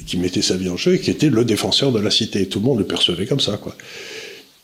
[0.08, 2.48] qui mettait sa vie en jeu et qui était le défenseur de la cité.
[2.48, 3.76] Tout le monde le percevait comme ça, quoi.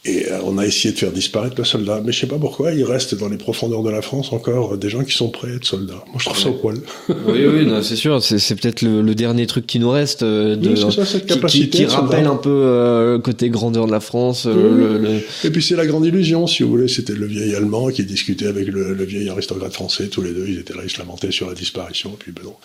[0.03, 2.01] Et euh, on a essayé de faire disparaître le soldat.
[2.03, 4.77] Mais je sais pas pourquoi, il reste dans les profondeurs de la France encore euh,
[4.77, 6.03] des gens qui sont prêts à être soldats.
[6.07, 6.77] Moi, je trouve ça au poil.
[7.07, 7.15] Oui,
[7.47, 8.19] oui, non, c'est sûr.
[8.23, 11.21] C'est, peut-être le, le dernier truc qui nous reste euh, de, Oui, c'est ça, cette
[11.21, 14.45] qui- qui, capacité qui rappelle un peu euh, le côté grandeur de la France.
[14.49, 14.55] Oui.
[14.55, 16.87] le- le- Et puis c'est la grande illusion, si vous voulez.
[16.87, 20.07] C'était le vieil Allemand qui discutait avec le, le vieil aristocrate français.
[20.07, 22.09] Tous les deux, ils étaient là, ils se lamentaient sur la disparition.
[22.13, 22.55] Et puis, ben non.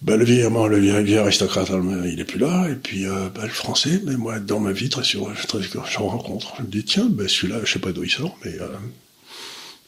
[0.00, 2.68] Ben, le vieil le vieil, vieil aristocrate allemand, il est plus là.
[2.70, 5.58] Et puis, euh, ben, le français, mais moi, dans ma vie, très très,
[5.90, 6.54] j'en rencontre.
[6.58, 8.68] Je me dis, tiens, ben, celui-là, je sais pas d'où il sort, mais euh,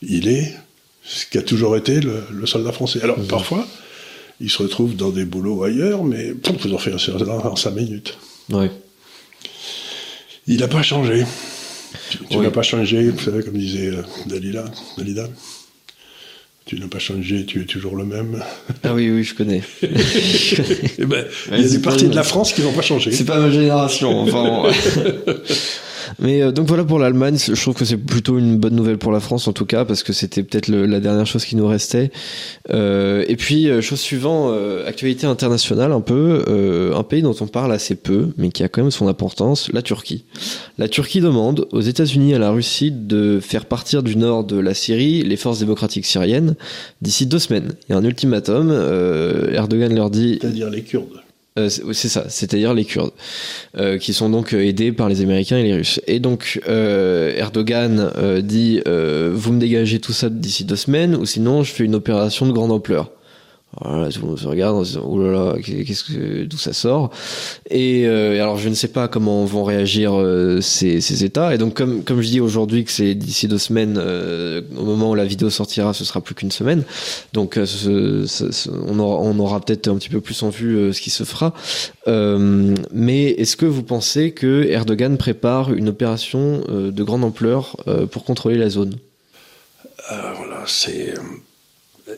[0.03, 0.53] il est
[1.05, 3.01] ce qui a toujours été le, le soldat français.
[3.03, 3.67] Alors, parfois,
[4.41, 7.73] il se retrouve dans des boulots ailleurs, mais pouf, vous en faites un en cinq
[7.75, 8.19] minutes.
[8.51, 8.71] ouais.
[10.47, 11.25] Il n'a pas changé.
[12.11, 12.43] Tu, tu Oui.
[12.43, 14.65] n'as pas changé, vous savez, comme disait euh, Dalila,
[14.99, 15.29] Dalida.
[16.71, 18.45] Tu n'as pas changé, tu es toujours le même.
[18.85, 19.61] Ah oui, oui, je connais.
[19.83, 23.11] Eh ben, Ouais, il y a des parties de la France qui n'ont pas changé.
[23.11, 24.21] c'est pas ma génération.
[24.21, 24.71] Enfin, bon.
[26.19, 27.37] Mais euh, donc voilà pour l'Allemagne.
[27.39, 30.03] Je trouve que c'est plutôt une bonne nouvelle pour la France en tout cas parce
[30.03, 32.11] que c'était peut-être la dernière chose qui nous restait.
[32.71, 34.55] Euh, et puis euh, chose suivante,
[34.87, 38.83] actualité internationale un peu, un pays dont on parle assez peu, mais qui a quand
[38.83, 40.25] même son importance, la Turquie.
[40.79, 44.59] La Turquie demande aux États-Unis et à la Russie de faire partir du nord de
[44.59, 46.57] la Syrie les forces démocratiques syriennes
[47.03, 47.73] d'ici deux semaines.
[47.89, 48.71] Il y a un ultimatum.
[49.53, 50.39] Erdogan leur dit.
[50.41, 51.20] C'est-à-dire les Kurdes.
[51.59, 53.13] Euh, c'est ça, c'est-à-dire les Kurdes,
[53.77, 56.01] euh, qui sont donc euh, aidés par les Américains et les Russes.
[56.07, 61.73] Et donc Erdogan dit vous me dégagez tout ça d'ici deux semaines, ou sinon je
[61.73, 63.11] fais une opération de grande ampleur.
[63.79, 66.57] Voilà, tout le monde se regarde en se disant, oh là là, qu'est-ce que, d'où
[66.57, 67.11] ça sort?
[67.71, 71.55] Et, euh, alors, je ne sais pas comment vont réagir euh, ces, ces États.
[71.55, 75.11] Et donc, comme, comme je dis aujourd'hui que c'est d'ici deux semaines, euh, au moment
[75.12, 76.83] où la vidéo sortira, ce sera plus qu'une semaine.
[77.33, 81.01] Donc, ce, ce, on aura, on aura peut-être un petit peu plus en vue ce
[81.01, 81.55] qui se fera.
[82.07, 87.77] mais est-ce que vous pensez que Erdogan prépare une opération de grande ampleur
[88.11, 88.97] pour contrôler la zone?
[90.09, 91.14] voilà, c'est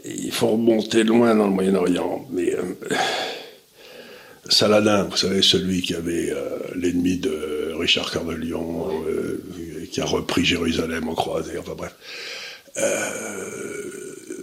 [0.05, 2.63] il faut remonter loin dans le Moyen-Orient, mais euh,
[4.49, 9.43] Saladin, vous savez, celui qui avait euh, l'ennemi de Richard Cœur de Lion, euh,
[9.91, 11.95] qui a repris Jérusalem au croisé, enfin bref.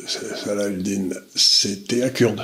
[0.08, 2.44] Saladin, c'était un Kurde.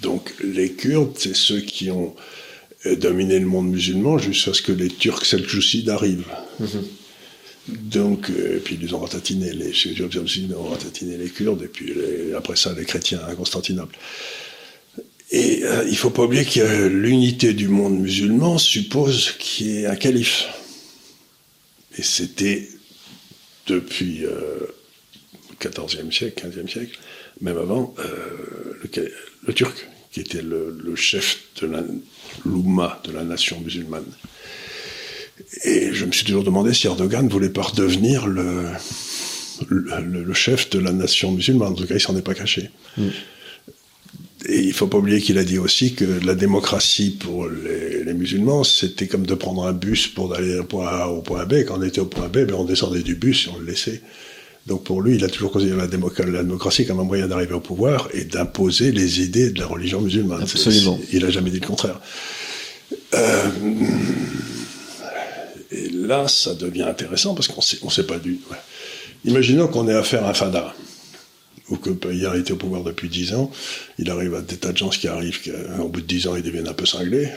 [0.00, 2.14] Donc les Kurdes, c'est ceux qui ont
[2.96, 6.26] dominé le monde musulman jusqu'à ce que les Turcs seljoucides arrivent.
[6.60, 7.01] Mm-hmm.
[7.68, 10.02] Donc, euh, puis ils ont ratatiné les, ils
[10.54, 11.94] ont ratatiné les Kurdes, et puis
[12.36, 13.96] après ça, les chrétiens à Constantinople.
[15.32, 19.86] Et euh, il faut pas oublier que l'unité du monde musulman suppose qu'il y ait
[19.86, 20.46] un calife.
[21.96, 22.68] Et c'était
[23.66, 24.74] depuis le
[25.58, 26.98] XIVe siècle, XVe siècle,
[27.40, 28.78] même avant, euh,
[29.46, 31.70] le, Turc, qui était le, chef de
[32.44, 34.04] l'Oumma, de la nation musulmane.
[35.64, 38.64] Et je me suis toujours demandé si Erdogan voulait pas redevenir le,
[39.68, 41.72] le, chef de la nation musulmane.
[41.72, 42.70] En tout cas, il s'en est pas caché.
[42.96, 43.08] Mm.
[44.48, 48.14] Et il faut pas oublier qu'il a dit aussi que la démocratie pour les, les
[48.14, 51.64] musulmans, c'était comme de prendre un bus pour aller au point A au point B.
[51.66, 54.02] Quand on était au point B, ben on descendait du bus et on le laissait.
[54.66, 57.60] Donc pour lui, il a toujours considéré la, la démocratie comme un moyen d'arriver au
[57.60, 60.42] pouvoir et d'imposer les idées de la religion musulmane.
[60.42, 60.98] Absolument.
[61.12, 62.00] Il a jamais dit le contraire.
[63.14, 63.48] Euh,
[66.06, 68.40] là, ça devient intéressant parce qu'on sait, on sait pas du.
[69.24, 70.74] Imaginons qu'on ait affaire à un fada,
[71.68, 73.50] ou que il a été au pouvoir depuis dix ans,
[73.98, 76.42] il arrive à des tas de gens qui arrivent, qu'au bout de dix ans, ils
[76.42, 77.28] deviennent un peu cinglés.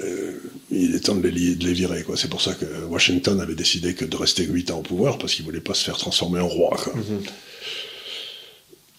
[0.00, 0.32] Euh,
[0.72, 2.02] il est temps de les, de les virer.
[2.02, 2.16] Quoi.
[2.16, 5.34] C'est pour ça que Washington avait décidé que de rester huit ans au pouvoir, parce
[5.34, 6.76] qu'il voulait pas se faire transformer en roi.
[6.82, 6.94] Quoi.
[6.94, 7.28] Mm-hmm.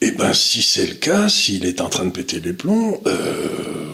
[0.01, 3.01] Et eh ben, si c'est le cas, s'il est en train de péter les plombs,
[3.07, 3.89] euh,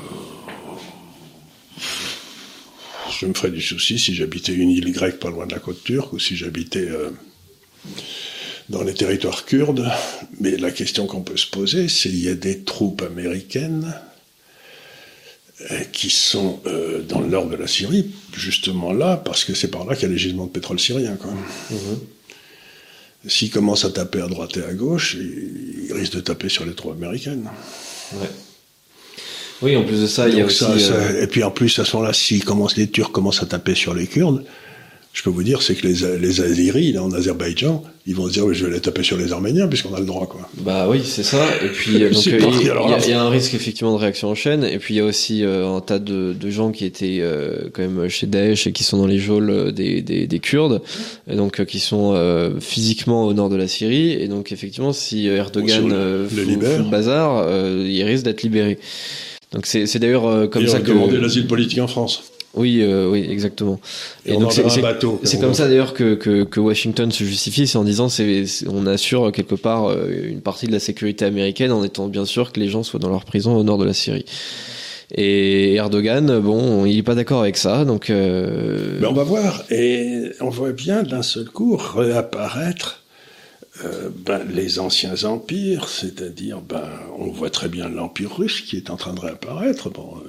[3.22, 5.84] je me ferais du souci si j'habitais une île grecque pas loin de la côte
[5.84, 7.12] turque ou si j'habitais euh,
[8.70, 9.88] dans les territoires kurdes.
[10.40, 13.94] Mais la question qu'on peut se poser, c'est il y a des troupes américaines
[15.70, 19.70] euh, qui sont euh, dans le nord de la Syrie, justement là, parce que c'est
[19.70, 21.14] par là qu'il y a les gisements de pétrole syrien.
[21.14, 21.78] Mm-hmm.
[23.28, 26.74] S'ils commencent à taper à droite et à gauche, ils, risquent de taper sur les
[26.74, 27.48] troupes américaines.
[29.62, 30.66] Oui, en plus de ça, il y a aussi.
[30.66, 32.42] Euh, et puis en plus, à ce moment-là, si
[32.78, 34.44] les Turcs commencent à taper sur les Kurdes,
[35.14, 38.32] je peux vous dire, c'est que les, les Aziris, là, en Azerbaïdjan, ils vont se
[38.32, 40.50] dire, je vais les taper sur les Arméniens, puisqu'on a le droit, quoi.
[40.60, 41.46] Bah oui, c'est ça.
[41.64, 44.64] Et puis, donc, euh, il, y a, un risque, effectivement, de réaction en chaîne.
[44.64, 47.22] Et puis, il y a aussi euh, un tas de, de, gens qui étaient
[47.74, 50.82] quand même chez Daesh et qui sont dans les geôles des, des, des Kurdes,
[51.30, 52.16] et donc qui sont
[52.62, 54.14] physiquement au nord de la Syrie.
[54.14, 55.90] Et donc, effectivement, si Erdogan
[56.28, 57.46] fout, le bazar,
[57.86, 58.80] il risque d'être libéré.
[59.52, 62.24] Donc c'est d'ailleurs euh, comme ça que demander l'asile politique en France.
[62.54, 63.80] Oui, euh, oui, exactement.
[64.26, 68.10] Et, donc c'est comme ça d'ailleurs que, que, que, Washington se justifie, c'est en disant
[68.10, 72.26] c'est on assure quelque part euh, une partie de la sécurité américaine en étant bien
[72.26, 74.26] sûr que les gens soient dans leur prison au nord de la Syrie.
[75.14, 78.10] Et Erdogan, bon, il est pas d'accord avec ça, donc.
[78.10, 78.98] Euh...
[79.02, 83.01] Mais on va voir, et on voit bien d'un seul coup réapparaître
[83.86, 88.90] euh, ben, les anciens empires, c'est-à-dire, ben, on voit très bien l'empire russe qui est
[88.90, 90.22] en train de réapparaître, bon,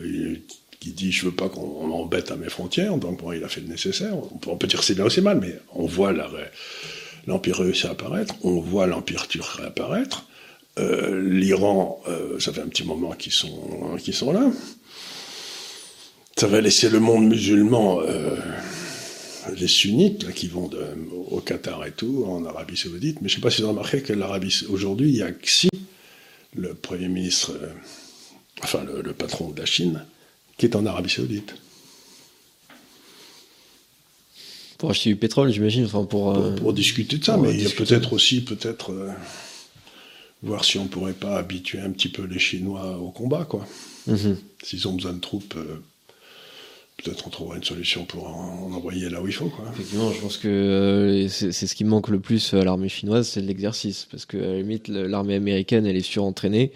[0.81, 3.61] qui dit je veux pas qu'on m'embête à mes frontières, donc bon, il a fait
[3.61, 4.15] le nécessaire.
[4.17, 6.13] On peut, dire c'est bien ou c'est mal, mais on voit
[7.27, 10.27] l'empire russe apparaître, on voit l'empire turc réapparaître.
[10.79, 14.51] Euh, L'Iran, euh, ça fait un petit moment qu'ils sont, qu'ils sont là.
[16.37, 18.01] Ça va laisser le monde musulman
[19.57, 20.85] les sunnites là, qui vont de,
[21.31, 23.21] au Qatar et tout, en Arabie Saoudite.
[23.21, 25.31] Mais je ne sais pas si vous avez remarqué que l'Arabie aujourd'hui, il y a
[25.31, 25.69] Xi,
[26.55, 27.73] le premier ministre, euh,
[28.63, 30.05] enfin le, patron de la Chine,
[30.57, 31.55] qui est en Arabie Saoudite.
[34.79, 35.85] Pour acheter du pétrole, j'imagine.
[35.85, 38.93] Enfin, pour, pour, pour, discuter de ça, mais il y a peut-être aussi, peut-être,
[40.43, 43.67] voir si on pourrait pas habituer un petit peu les Chinois au combat, quoi.
[44.09, 44.37] Mhm.
[44.65, 45.57] S'ils ont besoin de troupes
[46.97, 49.47] peut-être on trouvera une solution pour en, envoyer là où il faut.
[49.47, 49.65] Quoi.
[49.73, 53.41] Effectivement, je pense que euh, c'est ce qui manque le plus à l'armée chinoise, c'est
[53.41, 54.07] l'exercice.
[54.11, 56.73] Parce que à la limite, l'armée américaine, elle est surentraînée.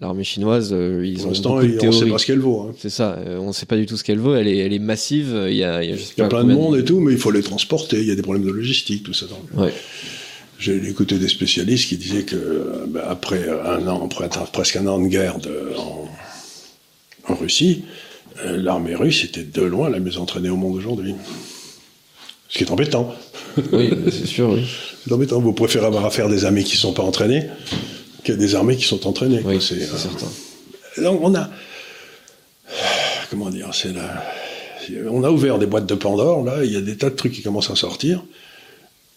[0.00, 2.60] L'armée chinoise, euh, ils ont beaucoup de on ne sait pas ce qu'elle vaut.
[2.60, 2.74] Hein.
[2.78, 4.34] C'est ça, euh, on ne sait pas du tout ce qu'elle vaut.
[4.34, 5.46] Elle est, elle est massive.
[5.48, 7.12] Il y a, il y a, il y a plein de monde et tout, mais
[7.12, 8.00] il faut les transporter.
[8.00, 9.26] Il y a des problèmes de logistique, tout ça.
[9.54, 9.72] Ouais.
[10.58, 15.00] J'ai écouté des spécialistes qui disaient que ben, après un an, après presque un an
[15.00, 16.06] de guerre de, en,
[17.28, 17.84] en Russie,
[18.44, 21.14] l'armée russe était de loin la mieux entraînée au monde aujourd'hui.
[22.48, 23.14] Ce qui est embêtant.
[23.72, 24.66] Oui, c'est sûr, oui.
[25.04, 25.40] C'est embêtant.
[25.40, 27.48] Vous préférez avoir affaire des armées qui ne sont pas entraînées
[28.24, 29.40] que des armées qui sont entraînées.
[29.44, 30.28] Oui, c'est euh, certain.
[30.98, 31.50] Donc on a.
[33.30, 33.92] Comment dire C'est.
[35.08, 37.32] On a ouvert des boîtes de Pandore, là, il y a des tas de trucs
[37.32, 38.24] qui commencent à sortir,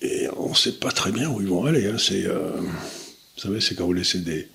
[0.01, 1.87] et on ne sait pas très bien où ils vont aller.
[1.87, 1.95] Hein.
[1.97, 4.47] C'est, euh, vous savez, c'est quand vous laissez des,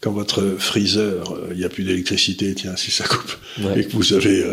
[0.00, 3.36] quand votre freezer, euh, il n'y a plus d'électricité, tiens, si ça coupe,
[3.76, 4.44] et que vous avez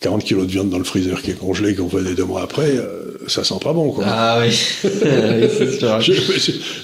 [0.00, 2.42] 40 euh, kilos de viande dans le freezer qui est congelé, qu'on des deux mois
[2.42, 4.04] après, euh, ça sent pas bon, quoi.
[4.06, 4.52] Ah oui,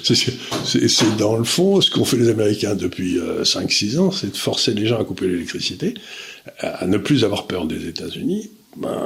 [0.03, 4.73] c'est dans le fond ce qu'ont fait les Américains depuis 5-6 ans, c'est de forcer
[4.73, 5.93] les gens à couper l'électricité,
[6.59, 8.51] à ne plus avoir peur des États-Unis.
[8.77, 9.05] Ben,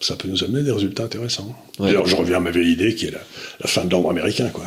[0.00, 1.56] ça peut nous amener des résultats intéressants.
[1.80, 3.20] Alors je reviens à ma vieille idée qui est la,
[3.60, 4.64] la fin de l'ordre américain, quoi.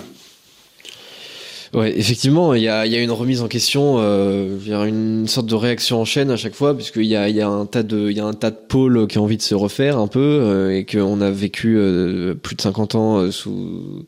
[1.73, 5.55] Ouais, effectivement, il y a, y a, une remise en question, euh, une sorte de
[5.55, 8.17] réaction en chaîne à chaque fois, puisqu'il y a, y a un tas de, il
[8.17, 10.77] y a un tas de pôles qui ont envie de se refaire un peu, euh,
[10.77, 14.05] et qu'on a vécu euh, plus de 50 ans euh, sous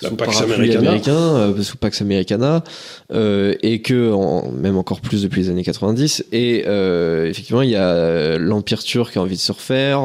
[0.00, 2.62] sous Pax Americana, américain, sous Pax Americana,
[3.10, 6.26] et que en, même encore plus depuis les années 90.
[6.30, 10.00] Et effectivement, il y a l'empire turc qui a envie de se refaire,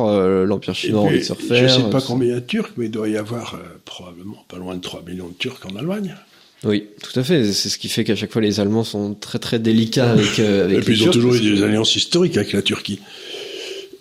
[0.47, 1.69] l'empire chinois a envie de se refaire.
[1.69, 4.43] Je sais pas combien il y a de Turcs, mais il doit y avoir probablement
[4.47, 6.15] pas loin de 3 millions de Turcs en Allemagne.
[6.63, 7.51] Oui, tout à fait.
[7.51, 10.65] C'est ce qui fait qu'à chaque fois les Allemands sont très très délicats avec, euh,
[10.65, 12.99] avec Et puis ils ont toujours eu des alliances historiques avec la Turquie.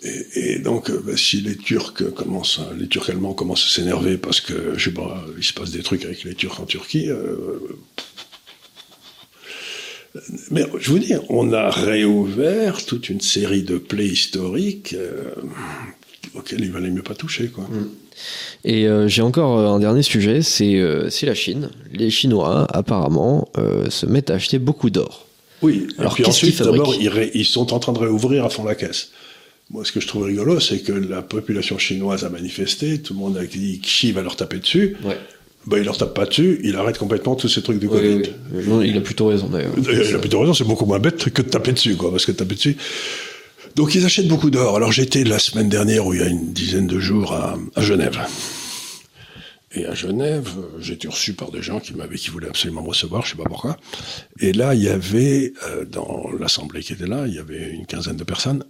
[0.03, 4.17] Et, et donc, euh, bah, si les Turcs commencent, les Turcs allemands commencent à s'énerver
[4.17, 7.09] parce que, je sais pas, il se passe des trucs avec les Turcs en Turquie.
[7.09, 7.59] Euh,
[10.51, 15.31] mais je vous dis, on a réouvert toute une série de plaies historiques euh,
[16.35, 17.63] auxquelles il valait mieux pas toucher, quoi.
[17.63, 17.89] Mm.
[18.65, 21.69] Et euh, j'ai encore euh, un dernier sujet, c'est euh, la Chine.
[21.91, 23.49] Les Chinois, apparemment,
[23.89, 25.27] se mettent à acheter beaucoup d'or.
[25.61, 28.75] Oui, alors puis ensuite, d'abord, ils, ils, sont en train de réouvrir à fond la
[28.75, 29.11] caisse.
[29.69, 33.19] Moi, ce que je trouve rigolo, c'est que la population chinoise a manifesté, tout le
[33.19, 34.97] monde a dit que Xi va leur taper dessus.
[35.03, 35.17] Ouais.
[35.65, 38.23] Ben, il leur tape pas dessus, il arrête complètement tous ces trucs du Covid.
[38.83, 39.71] il a plutôt raison d'ailleurs.
[39.77, 42.33] Il a plutôt raison, c'est beaucoup moins bête que de taper dessus, quoi, parce que
[42.33, 42.75] de taper dessus,
[43.75, 44.75] donc ils achètent beaucoup d'or.
[44.75, 48.19] Alors j'étais la semaine dernière, où il y a une dizaine de jours, à, Genève.
[49.75, 50.49] Et à Genève,
[50.87, 53.49] été reçu par des gens qui m'avaient, qui voulaient absolument me recevoir, je sais pas
[53.49, 53.77] pourquoi.
[54.39, 57.87] Et là, il y avait, euh, dans l'assemblée qui était là, il y avait une
[57.87, 58.63] quinzaine de personnes,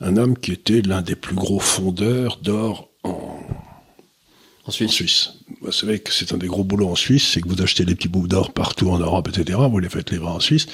[0.00, 3.38] un, homme qui était l'un des plus gros fondeurs d'or en,
[4.68, 4.90] en Suisse.
[4.90, 5.32] En Suisse.
[5.62, 7.94] Vous savez que c'est un des gros boulots en Suisse, c'est que vous achetez des
[7.94, 9.58] petits bouts d'or partout en Europe, etc.
[9.70, 10.66] Vous les faites livrer en Suisse,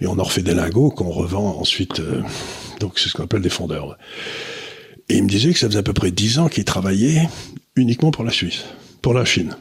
[0.00, 2.00] et on en refait des lingots qu'on revend ensuite.
[2.00, 2.22] Euh,
[2.80, 3.96] donc c'est ce qu'on appelle des fondeurs.
[5.08, 7.28] Et il me disait que ça faisait à peu près dix ans qu'il travaillait
[7.76, 8.64] uniquement pour la Suisse,
[9.00, 9.56] pour la Chine,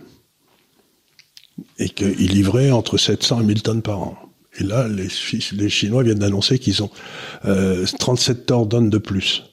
[1.77, 4.17] et qu'il livrait entre 700 et 1000 tonnes par an.
[4.57, 5.09] Et là, les,
[5.51, 6.89] les Chinois viennent d'annoncer qu'ils ont
[7.45, 9.43] euh, 37 tonnes de plus.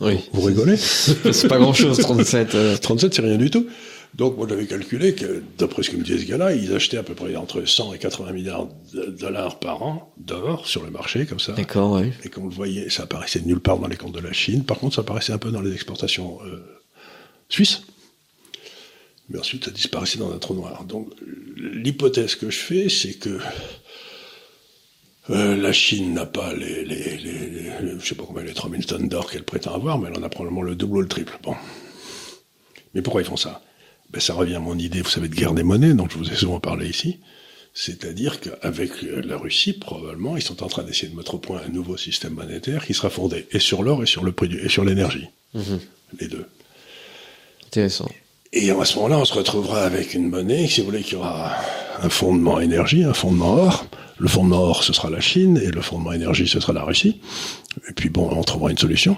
[0.00, 0.18] Oui.
[0.32, 2.80] Vous rigolez C'est pas grand-chose, 37.
[2.80, 3.14] 37, euh.
[3.14, 3.66] c'est rien du tout.
[4.14, 7.02] Donc, moi, j'avais calculé que, d'après ce que me disait ce gars-là, ils achetaient à
[7.02, 11.26] peu près entre 100 et 80 milliards de dollars par an d'or sur le marché,
[11.26, 11.52] comme ça.
[11.52, 12.10] D'accord, oui.
[12.24, 14.64] Et qu'on le voyait, ça apparaissait nulle part dans les comptes de la Chine.
[14.64, 16.64] Par contre, ça apparaissait un peu dans les exportations euh,
[17.48, 17.82] suisses.
[19.28, 20.84] Mais ensuite, ça disparaissait dans un trou noir.
[20.84, 21.12] Donc,
[21.56, 23.38] l'hypothèse que je fais, c'est que
[25.30, 27.70] euh, la Chine n'a pas les, les, les, les,
[28.00, 30.28] je sais pas combien les 3000 tonnes d'or qu'elle prétend avoir, mais elle en a
[30.28, 31.38] probablement le double ou le triple.
[31.42, 31.54] Bon.
[32.94, 33.62] Mais pourquoi ils font ça?
[34.10, 36.30] Ben, Ça revient à mon idée, vous savez, de guerre des monnaies, dont je vous
[36.32, 37.18] ai souvent parlé ici.
[37.74, 41.68] C'est-à-dire qu'avec la Russie, probablement, ils sont en train d'essayer de mettre au point un
[41.70, 44.84] nouveau système monétaire qui sera fondé et sur l'or et sur le prix et sur
[44.84, 45.28] l'énergie.
[45.54, 45.80] Mhm.
[46.20, 46.46] Les deux.
[47.66, 48.08] Intéressant.
[48.52, 51.54] Et à ce moment-là, on se retrouvera avec une monnaie, si vous voulez, qui aura
[52.02, 53.86] un fondement énergie, un fondement or,
[54.18, 57.20] le fondement or, ce sera la Chine, et le fondement énergie, ce sera la Russie.
[57.88, 59.16] Et puis bon, on trouvera une solution.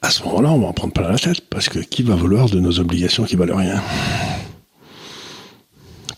[0.00, 2.48] À ce moment-là, on va en prendre plein la tête, parce que qui va vouloir
[2.48, 3.82] de nos obligations qui valent rien?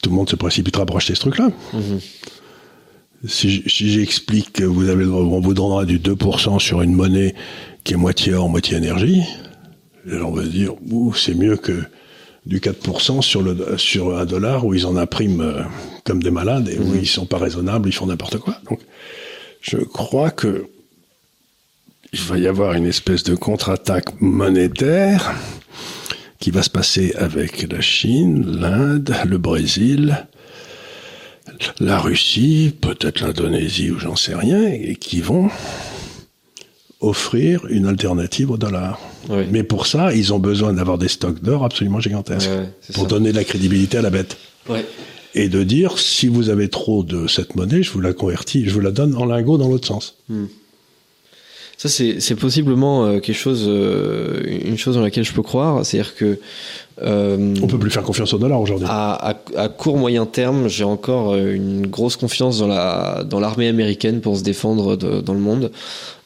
[0.03, 1.51] Tout le monde se précipitera pour acheter ce truc-là.
[1.73, 2.01] Mhm.
[3.29, 7.35] si j'explique que vous avez, on vous donnera du 2% sur une monnaie
[7.83, 9.23] qui est moitié or, moitié énergie,
[10.09, 10.73] alors on va se dire,
[11.17, 11.83] c'est mieux que
[12.47, 15.63] du 4% sur, le, sur un dollar où ils en impriment euh,
[16.05, 16.99] comme des malades et où mmh.
[17.01, 18.57] ils sont pas raisonnables, ils font n'importe quoi.
[18.71, 18.81] Donc,
[19.61, 20.67] je crois que
[22.13, 25.35] il va y avoir une espèce de contre-attaque monétaire
[26.39, 30.27] qui va se passer avec la Chine, l'Inde, le Brésil,
[31.81, 35.51] la Russie, peut-être l'Indonésie ou j'en sais rien, et qui vont
[37.01, 38.99] offrir une alternative au dollar.
[39.51, 42.51] Mais pour ça, ils ont besoin d'avoir des stocks d'or absolument gigantesques
[42.95, 44.37] pour donner de la crédibilité à la bête.
[45.35, 48.73] Et de dire, si vous avez trop de cette monnaie, je vous la convertis, je
[48.73, 50.17] vous la donne en lingot dans l'autre sens.
[50.31, 50.47] Hmm.
[51.79, 55.85] Ça, c'est possiblement euh, quelque chose, euh, une chose dans laquelle je peux croire.
[55.85, 56.39] C'est-à-dire que.
[57.03, 58.87] Euh, On peut plus faire confiance au dollar aujourd'hui.
[58.89, 63.69] À, à, court moyen terme, j'ai encore euh, une grosse confiance dans la dans l'armée
[63.69, 65.71] américaine pour se défendre de, dans le monde.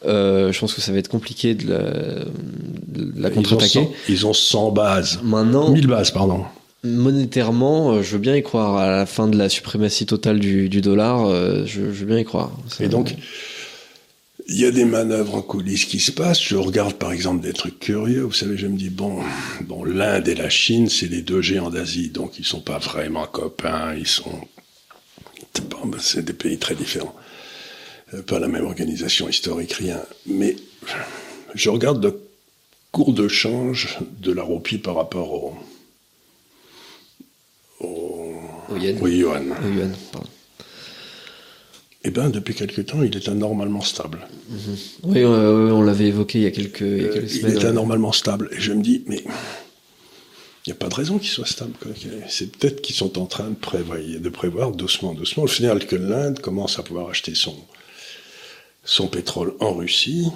[0.07, 3.89] Euh, je pense que ça va être compliqué de la, de la contre-attaquer.
[4.09, 5.19] Ils, ont 100 bases.
[5.25, 5.71] Maintenant.
[5.71, 6.45] 1000 bases, pardon.
[6.85, 8.77] Monétairement, je veux bien y croire.
[8.77, 11.29] À la fin de la suprématie totale du, du dollar,
[11.67, 12.53] je, je, veux bien y croire.
[12.79, 13.17] Et donc,
[14.51, 16.43] il y a des manœuvres en coulisses qui se passent.
[16.43, 18.23] Je regarde par exemple des trucs curieux.
[18.23, 19.23] Vous savez, je me dis bon,
[19.61, 23.27] bon, l'Inde et la Chine, c'est les deux géants d'Asie, donc ils sont pas vraiment
[23.27, 23.95] copains.
[23.95, 24.41] Ils sont,
[26.01, 27.15] c'est des pays très différents,
[28.13, 30.03] euh, pas la même organisation historique, rien.
[30.27, 30.57] Mais
[31.55, 32.21] je regarde le
[32.91, 35.55] cours de change de la roupie par rapport au,
[37.79, 38.35] au,
[38.69, 38.99] au yen.
[39.01, 39.53] Au yuan.
[39.53, 40.29] Au yuan pardon
[42.03, 44.27] eh bien, depuis quelque temps, il est anormalement stable.
[44.49, 44.77] Mhm.
[45.03, 47.57] Oui, on, l'avait évoqué il y a quelques, semaines.
[47.57, 48.49] Il est anormalement stable.
[48.53, 49.23] Et je me dis, mais
[50.67, 51.73] il n'y a pas de raison qu'il soit stable.
[52.29, 55.43] C'est peut-être qu'ils sont en train de prévoir, de prévoir doucement, doucement.
[55.43, 57.57] Au final, que l'Inde commence à pouvoir acheter son,
[58.85, 60.29] son pétrole en Russie,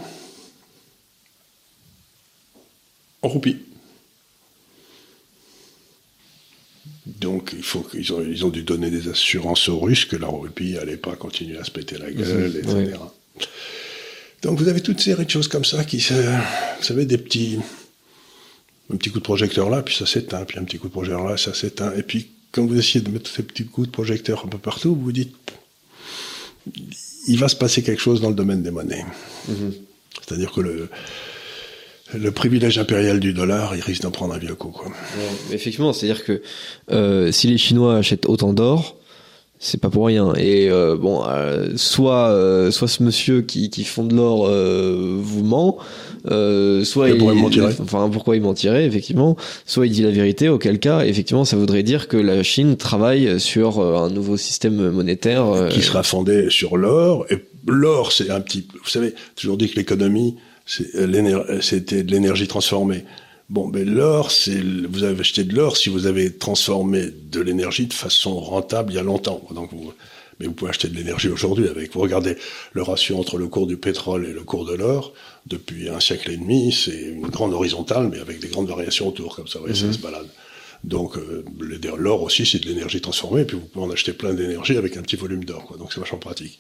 [3.23, 3.57] en roupie.
[7.07, 10.27] Donc il faut qu'ils ont, ils ont dû donner des assurances aux Russes que la
[10.27, 12.81] Rupie n'allait pas continuer à se péter la gueule, mhm.
[12.83, 12.99] etc.
[14.43, 17.59] Donc vous avez toute série de choses comme ça qui, vous savez, des petits,
[18.93, 21.25] un petit coup de projecteur là, puis ça s'éteint, puis un petit coup de projecteur
[21.27, 24.45] là, ça s'éteint, et puis quand vous essayez de mettre ces petits coups de projecteur
[24.45, 25.35] un peu partout, vous vous dites,
[27.27, 29.05] il va se passer quelque chose dans le domaine des monnaies.
[29.49, 29.73] Mhm.
[30.23, 30.89] C'est-à-dire que le,
[32.19, 34.71] le privilège impérial du dollar, il risque d'en prendre un vieux coup.
[34.71, 34.91] Quoi.
[35.53, 36.43] effectivement, c'est-à-dire que
[36.91, 38.97] euh, si les Chinois achètent autant d'or,
[39.65, 40.35] c'est pas pour rien.
[40.37, 45.43] Et euh, bon, euh, soit euh, soit ce monsieur qui, qui fond de l'or vous
[45.43, 45.79] ment,
[46.85, 50.49] soit il, il enfin pourquoi il mentirait effectivement, soit il dit la vérité.
[50.49, 55.69] Auquel cas, effectivement, ça voudrait dire que la Chine travaille sur un nouveau système monétaire
[55.71, 57.25] qui sera fondé sur l'or.
[57.31, 60.37] Et l'or, c'est un petit, vous savez, toujours dit que l'économie
[60.67, 63.05] c'était de l'énergie transformée.
[63.51, 67.87] Bon, mais l'or, c'est vous avez acheté de l'or si vous avez transformé de l'énergie
[67.87, 69.43] de façon rentable il y a longtemps.
[69.55, 69.93] Donc vous,
[70.41, 71.93] mais vous pouvez acheter de l'énergie aujourd'hui avec.
[71.93, 72.37] Vous regardez
[72.73, 75.13] le ratio entre le cours du pétrole et le cours de l'or
[75.47, 79.37] depuis un siècle et demi, c'est une grande horizontale, mais avec des grandes variations autour,
[79.37, 79.93] comme ça, vous voyez, ça mhm.
[79.93, 80.29] se balade.
[80.83, 81.45] Donc euh,
[81.97, 84.97] l'or aussi, c'est de l'énergie transformée, et puis vous pouvez en acheter plein d'énergie avec
[84.97, 86.59] un petit volume d'or, donc c'est vachement pratique.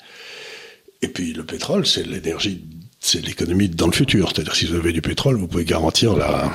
[1.02, 2.62] Et puis le pétrole, c'est l'énergie
[3.04, 4.30] c'est l'économie dans le futur.
[4.30, 6.50] C'est-à-dire si vous avez du pétrole, vous pouvez garantir la,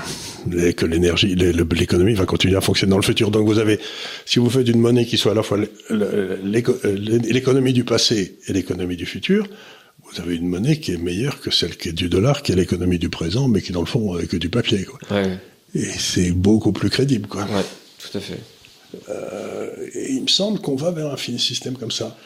[0.74, 3.30] que l'énergie, l'économie va continuer à fonctionner dans le futur.
[3.30, 3.80] Donc vous avez,
[4.26, 5.60] si vous faites une monnaie qui soit à la fois
[6.43, 9.47] l'économie du passé et l'économie du futur,
[10.04, 12.56] vous avez une monnaie qui est meilleure que celle qui est du dollar, qui est
[12.56, 14.86] l'économie du présent, mais qui dans le fond est que du papier.
[14.86, 15.00] Quoi.
[15.12, 15.38] Ouais.
[15.76, 17.28] Et c'est beaucoup plus crédible.
[17.28, 17.43] Quoi.
[17.43, 17.66] Ouais,
[18.00, 18.39] tout à fait.
[19.08, 22.18] Euh, et il me semble qu'on va vers un système comme ça.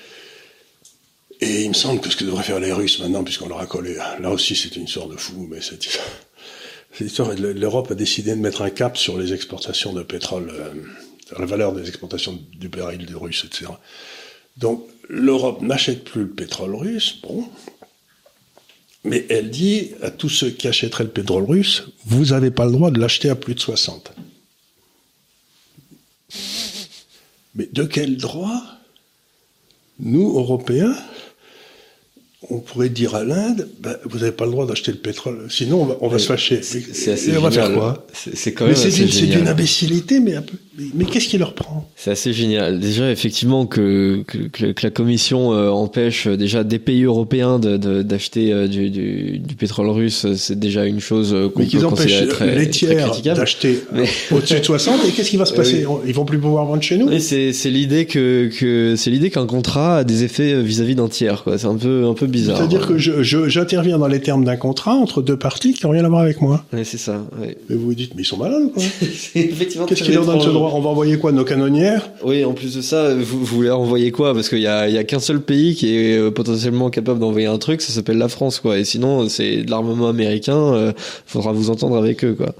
[1.42, 3.66] Et il me semble que ce que devraient faire les Russes maintenant, puisqu'on leur a
[3.66, 5.88] collé, là aussi c'est une sorte de fou, mais c'est
[7.02, 7.34] histoire.
[7.34, 10.74] L'Europe a décidé de mettre un cap sur les exportations de pétrole, euh,
[11.38, 13.72] la valeur des exportations du baril des Russes, etc.
[14.58, 17.46] Donc l'Europe n'achète plus le pétrole russe, bon,
[19.04, 22.72] mais elle dit à tous ceux qui achèteraient le pétrole russe, vous n'avez pas le
[22.72, 24.14] droit de l'acheter à plus de 60.
[27.56, 28.62] Mais de quel droit
[30.00, 30.96] nous, Européens,
[32.50, 35.98] on pourrait dire à l'Inde, bah, vous n'avez pas le droit d'acheter le pétrole, sinon
[36.02, 36.62] on va, se fâcher.
[36.62, 38.76] C'est assez on va faire quoi C'est quand même.
[38.76, 40.58] C'est d'une imbécilité, mais un peu.
[40.96, 41.88] Mais qu'est-ce qui leur prend?
[41.96, 42.80] C'est assez génial.
[42.80, 48.50] Déjà, effectivement, que, que, que la Commission euh, empêche euh, déjà des pays européens d'acheter
[48.50, 52.56] de, de, du, du, du, pétrole russe, c'est déjà une chose qu'on peut considérer très,
[52.56, 53.84] les tiers d'acheter
[54.32, 55.06] au-dessus de 60.
[55.08, 55.86] Et qu'est-ce qui va se passer?
[55.86, 56.00] Oui.
[56.08, 57.20] Ils vont plus pouvoir vendre chez nous?
[57.20, 61.44] C'est l'idée que, que c'est l'idée qu'un contrat a des effets vis-à-vis d'un tiers.
[61.58, 62.58] C'est un peu un peu bizarre.
[62.58, 66.10] C'est-à-dire que j'interviens dans les termes d'un contrat entre deux parties qui n'ont rien à
[66.10, 66.66] voir avec moi.
[66.74, 67.22] Oui, c'est ça.
[67.40, 68.84] Mais vous vous dites, mais ils sont malades quoi
[69.34, 72.10] Qu'est-ce qui leur donne ce droit on va envoyer quoi Nos canonnières?
[72.24, 74.34] Oui, en plus de ça, vous, vous voulez envoyer quoi?
[74.34, 77.48] Parce qu'il y a, y a qu'un seul pays qui est euh, potentiellement capable d'envoyer
[77.48, 78.78] un truc, ça s'appelle la France, quoi.
[78.78, 80.94] Et sinon, c'est de l'armement américain, euh,
[81.26, 82.54] faudra vous entendre avec eux, quoi.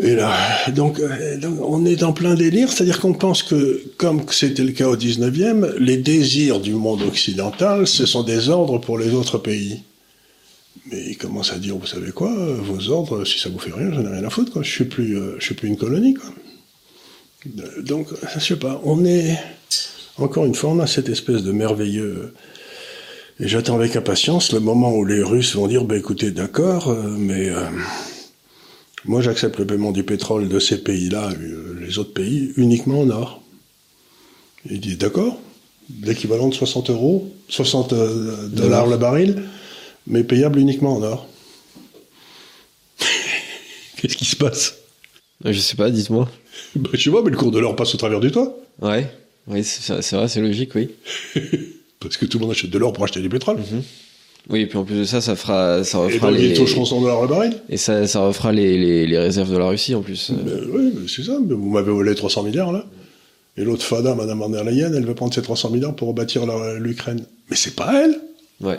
[0.00, 0.32] Et là,
[0.68, 4.72] donc, euh, donc, on est dans plein délire, c'est-à-dire qu'on pense que, comme c'était le
[4.72, 9.38] cas au 19e, les désirs du monde occidental, ce sont des ordres pour les autres
[9.38, 9.82] pays.
[10.90, 13.92] Mais il commence à dire, vous savez quoi, vos ordres, si ça vous fait rien,
[13.92, 14.62] j'en ai rien à foutre, quoi.
[14.62, 16.30] Je suis plus, euh, je suis plus une colonie, quoi.
[17.82, 19.36] Donc, je sais pas, on est,
[20.16, 22.34] encore une fois, on a cette espèce de merveilleux,
[23.40, 27.02] et j'attends avec impatience le moment où les Russes vont dire, bah écoutez, d'accord, euh,
[27.16, 27.50] mais
[29.04, 33.10] moi j'accepte le paiement du pétrole de ces pays-là, euh, les autres pays, uniquement en
[33.10, 33.42] or.
[34.70, 35.40] Il dit, d'accord,
[36.02, 39.42] l'équivalent de 60 euros, 60 euh, dollars le baril,
[40.06, 41.28] mais payable uniquement en or.
[43.96, 44.76] Qu'est-ce qui se passe?
[45.44, 46.28] Je sais pas, dites-moi.
[46.74, 48.58] Bah, je sais pas, mais le cours de l'or passe au travers du toit.
[48.82, 49.08] Ouais,
[49.46, 50.90] oui, c'est vrai, c'est logique, oui.
[52.00, 53.58] Parce que tout le monde achète de l'or pour acheter du pétrole.
[53.58, 53.82] Mm -hmm.
[54.50, 56.48] Oui, et puis en plus de ça, ça fera, ça refera et les.
[56.48, 57.52] Ils toucheront 100 dollars le baril.
[57.68, 60.32] Et ça, ça refera les, les, les réserves de la Russie en plus.
[60.72, 61.38] Oui, c'est ça.
[61.46, 62.86] Mais vous m'avez volé 300 milliards là.
[63.58, 66.46] Et l'autre Fada, Madame van der Leyen, elle veut prendre ses 300 milliards pour rebâtir
[66.78, 67.24] l'Ukraine.
[67.50, 68.16] Mais c'est pas elle.
[68.60, 68.78] Ouais.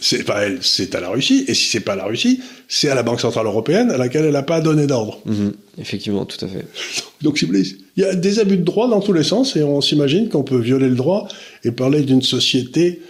[0.00, 1.44] C'est pas elle, c'est à la Russie.
[1.48, 4.32] Et si c'est pas la Russie, c'est à la Banque Centrale Européenne à laquelle elle
[4.32, 5.20] n'a pas donné d'ordre.
[5.26, 5.52] Mm -hmm.
[5.80, 6.64] Effectivement, tout à fait.
[7.22, 9.56] Donc, si vous voulez, il y a des abus de droit dans tous les sens
[9.56, 11.28] et on s'imagine qu'on peut violer le droit
[11.64, 13.02] et parler d'une société,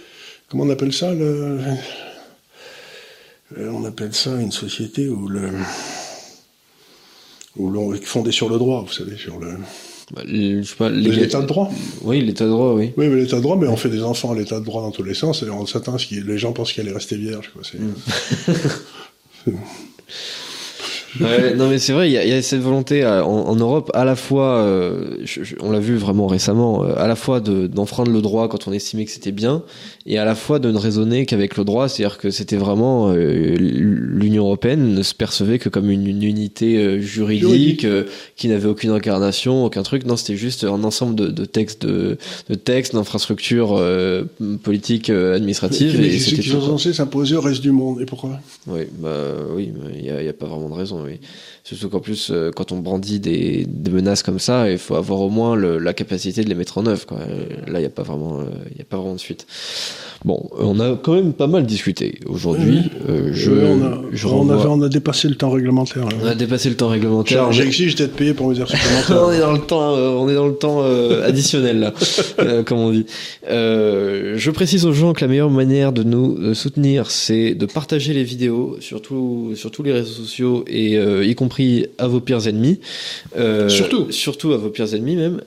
[0.53, 1.57] comment on appelle ça le,
[3.57, 5.49] On appelle ça une société où le.
[7.57, 9.55] où l'on fondé sur le droit, vous savez, sur le.
[10.13, 11.71] Bah, je sais pas, l'état de droit.
[12.03, 12.91] Oui, l'état de droit, oui.
[12.97, 14.91] Oui, mais l'état de droit, mais on fait des enfants à l'état de droit dans
[14.91, 17.17] tous les sens et on s'attend à ce que les gens pensent qu'elle est restée
[17.17, 17.51] vierge.
[17.51, 17.63] Quoi.
[21.19, 24.03] Ouais, non mais c'est vrai, il y, y, a cette volonté en, en, Europe à
[24.03, 28.09] la fois, euh, je, je, on l'a vu vraiment récemment, euh, à la fois d'enfreindre
[28.09, 29.63] de, le droit quand on estimait que c'était bien,
[30.05, 33.55] et à la fois de ne raisonner qu'avec le droit, c'est-à-dire que c'était vraiment euh,
[33.57, 38.11] l'Union européenne ne se percevait que comme une, une unité euh, juridique, juridique.
[38.35, 40.05] qui n'avait aucune incarnation, aucun truc.
[40.05, 42.17] Non, c'était juste un ensemble de, de textes, de,
[42.49, 43.81] de textes, d'infrastructures
[44.63, 45.99] politiques, administratives.
[45.99, 48.01] Mais, et ceux qui sont censés s'imposer au reste du monde.
[48.01, 48.39] Et pourquoi?
[48.67, 49.09] Oui, bah
[49.55, 51.19] oui, il n'y a, a, pas vraiment de raison oui.
[51.63, 55.21] Surtout qu'en plus, euh, quand on brandit des, des, menaces comme ça, il faut avoir
[55.21, 57.05] au moins le, la capacité de les mettre en œuvre.
[57.05, 57.19] Quoi.
[57.67, 58.41] Là, il n'y a pas vraiment,
[58.75, 59.47] il a pas vraiment de suite.
[60.25, 62.79] Bon, on a quand même pas mal discuté aujourd'hui.
[63.09, 66.07] Euh, je, on, a, je on, avait, on a dépassé le temps réglementaire.
[66.21, 67.51] On a dépassé le temps réglementaire.
[67.51, 69.21] J'exige d'être payé pour mes heures supplémentaires.
[69.27, 71.93] on est dans le temps, euh, on est dans le temps euh, additionnel là,
[72.39, 73.05] euh, comme on dit.
[73.45, 78.23] je précise aux gens que la meilleure manière de nous soutenir, c'est de partager les
[78.23, 81.52] vidéos, surtout sur tous les réseaux sociaux et y compris
[81.97, 82.79] à vos pires ennemis.
[83.67, 84.11] surtout.
[84.11, 85.41] Surtout à vos pires ennemis même.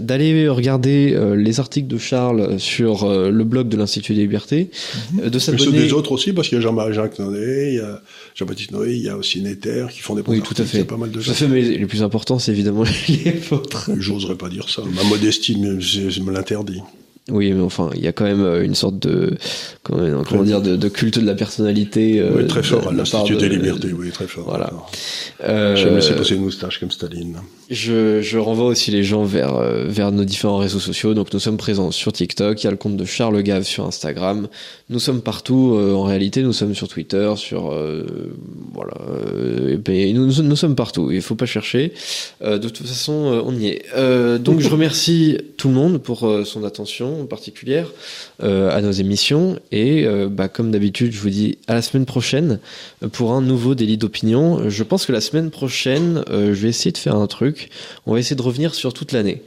[0.00, 4.70] D'aller regarder les articles de Charles sur le blog de l'Institut des Libertés,
[5.12, 5.28] mmh.
[5.28, 5.72] de s'abonner.
[5.72, 8.02] des autres aussi, parce qu'il y a Jean-Marie-Jacques Noé, il y a
[8.34, 10.78] Jean-Baptiste Noé, il y a aussi Netter qui font des Oui, tout à fait.
[10.78, 11.26] Il y a pas mal de gens.
[11.26, 13.90] Tout à fait, mais les plus importants, c'est évidemment les vôtres.
[13.98, 14.82] J'oserais pas dire ça.
[14.94, 16.80] Ma modestie me l'interdit.
[17.30, 19.34] Oui, mais enfin, il y a quand même une sorte de
[19.84, 22.18] comment, comment dire de, de, culte de la personnalité.
[22.18, 24.44] Euh, oui, très fort de, à l'Institut des Libertés, oui, très fort.
[24.48, 24.72] Voilà.
[25.44, 27.36] Euh, J'aime laisser passer une moustache comme Staline.
[27.70, 29.54] Je, je renvoie aussi les gens vers
[29.86, 31.14] vers nos différents réseaux sociaux.
[31.14, 33.86] Donc nous sommes présents sur TikTok, il y a le compte de Charles Gave sur
[33.86, 34.48] Instagram.
[34.90, 35.76] Nous sommes partout.
[35.76, 38.04] Euh, en réalité, nous sommes sur Twitter, sur euh,
[38.74, 38.94] voilà.
[39.88, 41.12] et nous, nous, nous sommes partout.
[41.12, 41.92] Il faut pas chercher.
[42.44, 44.38] de toute façon, on y est.
[44.40, 47.88] donc je remercie tout le monde pour son attention particulière
[48.42, 49.58] euh, à nos émissions.
[49.70, 52.58] Et euh, bah, comme d'habitude, je vous dis à la semaine prochaine
[53.12, 54.68] pour un nouveau délit d'opinion.
[54.68, 57.70] Je pense que la semaine prochaine, euh, je vais essayer de faire un truc.
[58.06, 59.42] On va essayer de revenir sur toute l'année.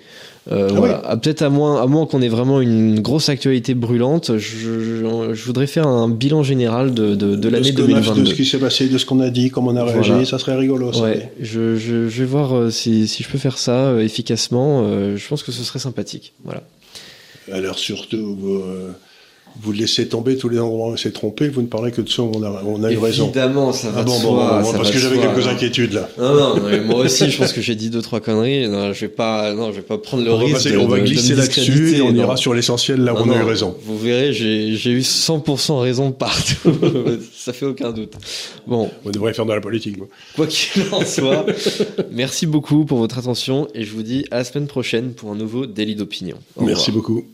[0.51, 1.01] Euh, ah voilà.
[1.09, 1.20] oui.
[1.22, 5.45] Peut-être à moins, à moins qu'on ait vraiment une grosse actualité brûlante, je, je, je
[5.45, 8.22] voudrais faire un bilan général de, de, de l'année 2022.
[8.22, 10.26] de ce qui s'est passé, de ce qu'on a dit, comment on a réagi, voilà.
[10.26, 10.93] ça serait rigolo.
[10.93, 11.01] Ça.
[11.01, 14.88] Ouais, je, vais voir euh, si, si je peux faire ça euh, efficacement.
[15.16, 16.34] je pense que ce serait sympathique.
[16.43, 16.61] Voilà.
[17.52, 18.93] Alors surtout, euh,
[19.62, 22.10] vous laissez tomber tous les endroits où on s'est trompé, vous ne parlez que de
[22.10, 23.26] ceux où on a, on a eu raison.
[23.26, 25.45] Évidemment, ça va Ah de bon, soi, bon, ça parce va que de j'avais quelques
[25.45, 25.51] non.
[25.51, 26.10] inquiétudes là.
[26.18, 28.68] Non, non, mais moi aussi, je pense que j'ai dit deux trois conneries.
[28.68, 30.56] Non, je vais pas, non, je vais pas prendre le On va, risque.
[30.56, 32.24] passer- de- on va de- de glisser là-dessus et on non.
[32.24, 33.76] ira sur l'essentiel là où Non, on a eu raison.
[33.86, 36.72] Vous verrez, j'ai eu 100% raison partout.
[37.36, 38.14] ça fait aucun doute.
[38.68, 39.97] Bon, On devrait faire de la politique.
[39.97, 40.08] moi.
[40.36, 41.45] quoi qu'il en soit,
[42.12, 45.36] merci beaucoup pour votre attention et je vous dis à la semaine prochaine pour un
[45.36, 46.38] nouveau délit d'opinion.
[46.60, 47.03] Merci revoir.
[47.03, 47.26] beaucoup.